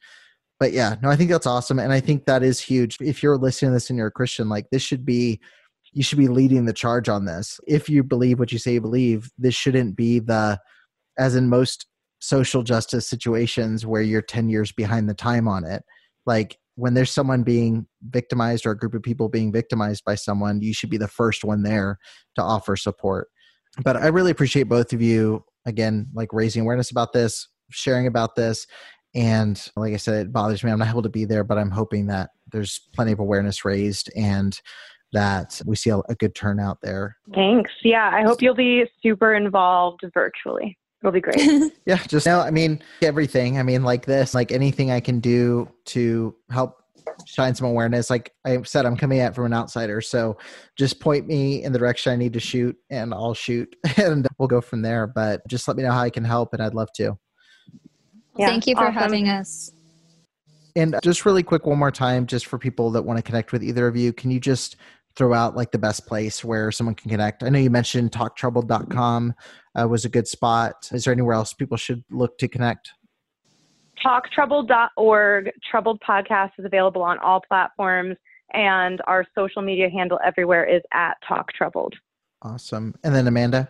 But 0.59 0.73
yeah, 0.73 0.97
no, 1.03 1.11
I 1.11 1.17
think 1.17 1.31
that's 1.31 1.47
awesome. 1.47 1.79
And 1.79 1.93
I 1.93 2.01
think 2.01 2.25
that 2.25 2.43
is 2.43 2.61
huge. 2.61 2.97
If 3.01 3.23
you're 3.23 3.37
listening 3.37 3.71
to 3.71 3.75
this 3.75 3.91
and 3.91 3.99
you're 3.99 4.09
a 4.09 4.13
Christian, 4.13 4.49
like 4.49 4.67
this 4.71 4.83
should 4.83 5.05
be 5.05 5.41
you 5.93 6.03
should 6.03 6.19
be 6.19 6.29
leading 6.29 6.67
the 6.67 6.75
charge 6.75 7.09
on 7.09 7.25
this. 7.25 7.59
If 7.67 7.89
you 7.89 8.03
believe 8.03 8.39
what 8.39 8.53
you 8.53 8.59
say 8.59 8.75
you 8.75 8.81
believe, 8.83 9.31
this 9.39 9.55
shouldn't 9.55 9.97
be 9.97 10.19
the 10.19 10.59
as 11.19 11.37
in 11.37 11.49
most 11.49 11.87
social 12.19 12.63
justice 12.63 13.09
situations 13.09 13.85
where 13.85 14.03
you're 14.03 14.23
10 14.23 14.49
years 14.49 14.73
behind 14.73 15.09
the 15.09 15.15
time 15.15 15.47
on 15.47 15.65
it 15.65 15.83
like 16.27 16.59
when 16.77 16.95
there's 16.95 17.11
someone 17.11 17.43
being 17.43 17.87
victimized 18.11 18.67
or 18.67 18.71
a 18.71 18.79
group 18.79 18.95
of 18.95 19.03
people 19.03 19.29
being 19.29 19.51
victimized 19.51 20.05
by 20.05 20.15
someone 20.15 20.61
you 20.61 20.75
should 20.75 20.91
be 20.91 20.99
the 20.99 21.09
first 21.09 21.45
one 21.45 21.63
there 21.63 21.99
to 22.37 22.43
offer 22.43 22.77
support. 22.77 23.29
But 23.83 23.97
i 23.97 24.07
really 24.07 24.31
appreciate 24.31 24.65
both 24.65 24.93
of 24.93 25.03
you 25.03 25.45
again 25.67 26.07
like 26.15 26.33
raising 26.33 26.63
awareness 26.63 26.91
about 26.91 27.13
this 27.13 27.49
sharing 27.71 28.07
about 28.07 28.37
this 28.37 28.67
and 29.15 29.71
like 29.77 29.93
i 29.93 29.97
said 29.97 30.27
it 30.27 30.33
bothers 30.33 30.63
me. 30.63 30.71
I'm 30.71 30.79
not 30.79 30.89
able 30.89 31.03
to 31.03 31.09
be 31.09 31.25
there 31.25 31.45
but 31.45 31.59
i'm 31.59 31.71
hoping 31.71 32.07
that 32.07 32.31
there's 32.53 32.89
plenty 32.95 33.13
of 33.13 33.19
awareness 33.19 33.65
raised 33.65 34.11
and 34.17 34.59
that 35.13 35.61
we 35.67 35.77
see 35.77 35.91
a, 35.91 35.99
a 36.09 36.15
good 36.17 36.35
turnout 36.35 36.79
there. 36.83 37.17
Thanks. 37.35 37.71
Yeah 37.83 38.11
i 38.13 38.23
hope 38.23 38.41
you'll 38.41 38.55
be 38.55 38.85
super 39.03 39.35
involved 39.35 40.01
virtually 40.15 40.79
It'll 41.03 41.13
be 41.13 41.21
great. 41.21 41.73
yeah, 41.87 42.03
just 42.07 42.27
now, 42.27 42.41
I 42.41 42.51
mean, 42.51 42.83
everything. 43.03 43.59
I 43.59 43.63
mean, 43.63 43.83
like 43.83 44.07
this, 44.07 44.35
like 44.35 44.51
anything 44.51 44.91
I 44.91 45.01
can 45.01 45.21
do 45.21 45.69
to 45.87 46.35
help 46.51 46.83
shine 47.27 47.55
some 47.55 47.67
awareness. 47.67 48.11
Like 48.11 48.33
I 48.45 48.61
said, 48.63 48.87
I'm 48.87 48.97
coming 48.97 49.21
at 49.21 49.35
from 49.35 49.47
an 49.47 49.55
outsider. 49.55 50.01
So 50.01 50.37
just 50.77 51.01
point 51.01 51.27
me 51.27 51.63
in 51.63 51.73
the 51.73 51.79
direction 51.79 52.13
I 52.13 52.17
need 52.17 52.33
to 52.35 52.41
shoot 52.41 52.77
and 52.91 53.15
I'll 53.15 53.35
shoot 53.35 53.75
and 53.97 54.27
we'll 54.39 54.49
go 54.49 54.61
from 54.61 54.83
there. 54.83 55.07
But 55.07 55.47
just 55.49 55.69
let 55.69 55.77
me 55.77 55.83
know 55.83 55.93
how 55.93 56.03
I 56.03 56.11
can 56.11 56.25
help 56.25 56.53
and 56.53 56.63
I'd 56.63 56.75
love 56.75 56.93
to. 56.97 57.19
Yeah, 58.37 58.49
Thank 58.49 58.67
you 58.67 58.75
for 58.75 58.85
awesome. 58.85 58.95
having 58.95 59.29
us. 59.29 59.71
And 60.75 60.95
just 61.03 61.25
really 61.25 61.43
quick, 61.43 61.65
one 61.65 61.79
more 61.79 61.91
time, 61.91 62.27
just 62.27 62.47
for 62.47 62.59
people 62.59 62.91
that 62.91 63.03
want 63.03 63.17
to 63.17 63.23
connect 63.23 63.53
with 63.53 63.65
either 63.65 63.87
of 63.87 63.97
you, 63.97 64.13
can 64.13 64.31
you 64.31 64.39
just 64.39 64.77
throw 65.15 65.33
out 65.33 65.57
like 65.57 65.71
the 65.71 65.79
best 65.79 66.07
place 66.07 66.45
where 66.45 66.71
someone 66.71 66.95
can 66.95 67.11
connect? 67.11 67.43
I 67.43 67.49
know 67.49 67.59
you 67.59 67.71
mentioned 67.71 68.13
talktroubled.com 68.13 69.35
uh, 69.81 69.87
was 69.87 70.05
a 70.05 70.09
good 70.09 70.27
spot. 70.29 70.89
Is 70.93 71.05
there 71.05 71.13
anywhere 71.13 71.35
else 71.35 71.53
people 71.53 71.77
should 71.77 72.05
look 72.11 72.39
to 72.39 72.49
connect? 72.49 72.91
Talktroubled.org. 74.05 75.51
Troubled 75.71 76.01
Podcast 76.07 76.51
is 76.59 76.65
available 76.65 77.03
on 77.03 77.19
all 77.19 77.41
platforms, 77.47 78.17
and 78.53 79.01
our 79.07 79.25
social 79.35 79.63
media 79.63 79.89
handle 79.91 80.19
everywhere 80.25 80.65
is 80.65 80.83
at 80.93 81.17
Talk 81.27 81.53
Troubled. 81.53 81.95
Awesome. 82.43 82.95
And 83.05 83.15
then 83.15 83.27
Amanda? 83.27 83.69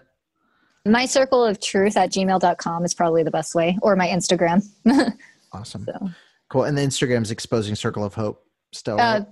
My 0.84 1.06
circle 1.06 1.44
of 1.44 1.60
truth 1.60 1.96
at 1.96 2.10
gmail.com 2.12 2.84
is 2.84 2.94
probably 2.94 3.22
the 3.22 3.30
best 3.30 3.54
way, 3.54 3.78
or 3.82 3.96
my 3.96 4.08
Instagram. 4.08 4.64
Awesome. 5.52 5.84
So. 5.86 6.10
Cool. 6.50 6.64
And 6.64 6.76
the 6.76 6.82
Instagram's 6.82 7.30
exposing 7.30 7.76
Circle 7.76 8.04
of 8.04 8.12
Hope 8.14 8.44
still. 8.72 9.00
Uh. 9.00 9.22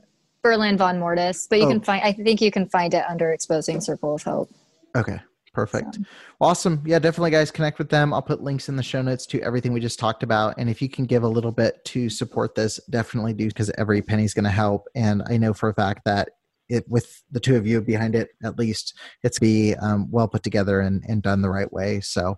Berlin 0.42 0.78
von 0.78 0.98
Mortis, 0.98 1.46
but 1.48 1.58
you 1.58 1.66
Oh. 1.66 1.68
can 1.70 1.80
find, 1.80 2.02
I 2.02 2.12
think 2.12 2.40
you 2.40 2.50
can 2.50 2.68
find 2.68 2.94
it 2.94 3.02
under 3.08 3.30
Exposing 3.32 3.80
Circle 3.80 4.14
of 4.14 4.22
Hope. 4.22 4.48
Okay. 4.96 5.18
Perfect. 5.54 6.00
Awesome. 6.40 6.82
Yeah, 6.84 6.98
definitely, 6.98 7.30
guys, 7.30 7.52
connect 7.52 7.78
with 7.78 7.88
them. 7.88 8.12
I'll 8.12 8.20
put 8.20 8.42
links 8.42 8.68
in 8.68 8.74
the 8.74 8.82
show 8.82 9.00
notes 9.00 9.24
to 9.26 9.40
everything 9.40 9.72
we 9.72 9.78
just 9.78 10.00
talked 10.00 10.24
about. 10.24 10.56
And 10.58 10.68
if 10.68 10.82
you 10.82 10.88
can 10.88 11.06
give 11.06 11.22
a 11.22 11.28
little 11.28 11.52
bit 11.52 11.82
to 11.86 12.10
support 12.10 12.56
this, 12.56 12.80
definitely 12.90 13.34
do 13.34 13.46
because 13.46 13.70
every 13.78 14.02
penny 14.02 14.24
is 14.24 14.34
going 14.34 14.44
to 14.44 14.50
help. 14.50 14.88
And 14.96 15.22
I 15.28 15.36
know 15.36 15.54
for 15.54 15.68
a 15.68 15.74
fact 15.74 16.04
that 16.06 16.30
it, 16.68 16.84
with 16.88 17.22
the 17.30 17.38
two 17.38 17.56
of 17.56 17.66
you 17.66 17.80
behind 17.80 18.16
it, 18.16 18.30
at 18.42 18.58
least, 18.58 18.98
it's 19.22 19.38
be 19.38 19.74
um, 19.76 20.10
well 20.10 20.26
put 20.26 20.42
together 20.42 20.80
and, 20.80 21.04
and 21.06 21.22
done 21.22 21.40
the 21.40 21.50
right 21.50 21.72
way. 21.72 22.00
So 22.00 22.36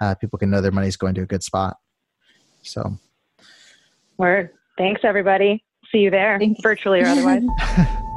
uh, 0.00 0.14
people 0.16 0.38
can 0.38 0.50
know 0.50 0.60
their 0.60 0.70
money's 0.70 0.96
going 0.96 1.14
to 1.14 1.22
a 1.22 1.26
good 1.26 1.42
spot. 1.42 1.78
So 2.62 2.98
Word. 4.18 4.50
Thanks, 4.76 5.00
everybody. 5.04 5.64
See 5.90 5.98
you 5.98 6.10
there, 6.10 6.38
virtually 6.62 7.00
or 7.00 7.06
otherwise. 7.06 7.42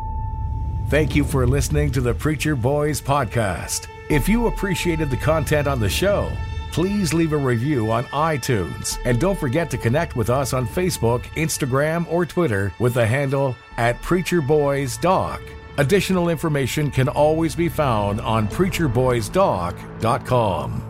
Thank 0.91 1.15
you 1.15 1.23
for 1.23 1.47
listening 1.47 1.89
to 1.91 2.01
the 2.01 2.13
Preacher 2.13 2.53
Boys 2.53 2.99
podcast. 2.99 3.87
If 4.09 4.27
you 4.27 4.47
appreciated 4.47 5.09
the 5.09 5.15
content 5.15 5.65
on 5.65 5.79
the 5.79 5.87
show, 5.87 6.29
please 6.73 7.13
leave 7.13 7.31
a 7.31 7.37
review 7.37 7.89
on 7.89 8.03
iTunes. 8.07 8.97
And 9.05 9.17
don't 9.17 9.39
forget 9.39 9.69
to 9.69 9.77
connect 9.77 10.17
with 10.17 10.29
us 10.29 10.51
on 10.51 10.67
Facebook, 10.67 11.21
Instagram, 11.37 12.05
or 12.11 12.25
Twitter 12.25 12.73
with 12.77 12.93
the 12.93 13.05
handle 13.05 13.55
at 13.77 14.01
Preacher 14.01 14.41
Boys 14.41 14.97
Doc. 14.97 15.39
Additional 15.77 16.27
information 16.27 16.91
can 16.91 17.07
always 17.07 17.55
be 17.55 17.69
found 17.69 18.19
on 18.19 18.49
preacherboysdoc.com. 18.49 20.87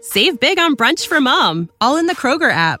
Save 0.00 0.40
big 0.40 0.58
on 0.58 0.74
brunch 0.74 1.06
for 1.06 1.20
mom, 1.20 1.70
all 1.80 1.98
in 1.98 2.06
the 2.06 2.16
Kroger 2.16 2.50
app. 2.50 2.80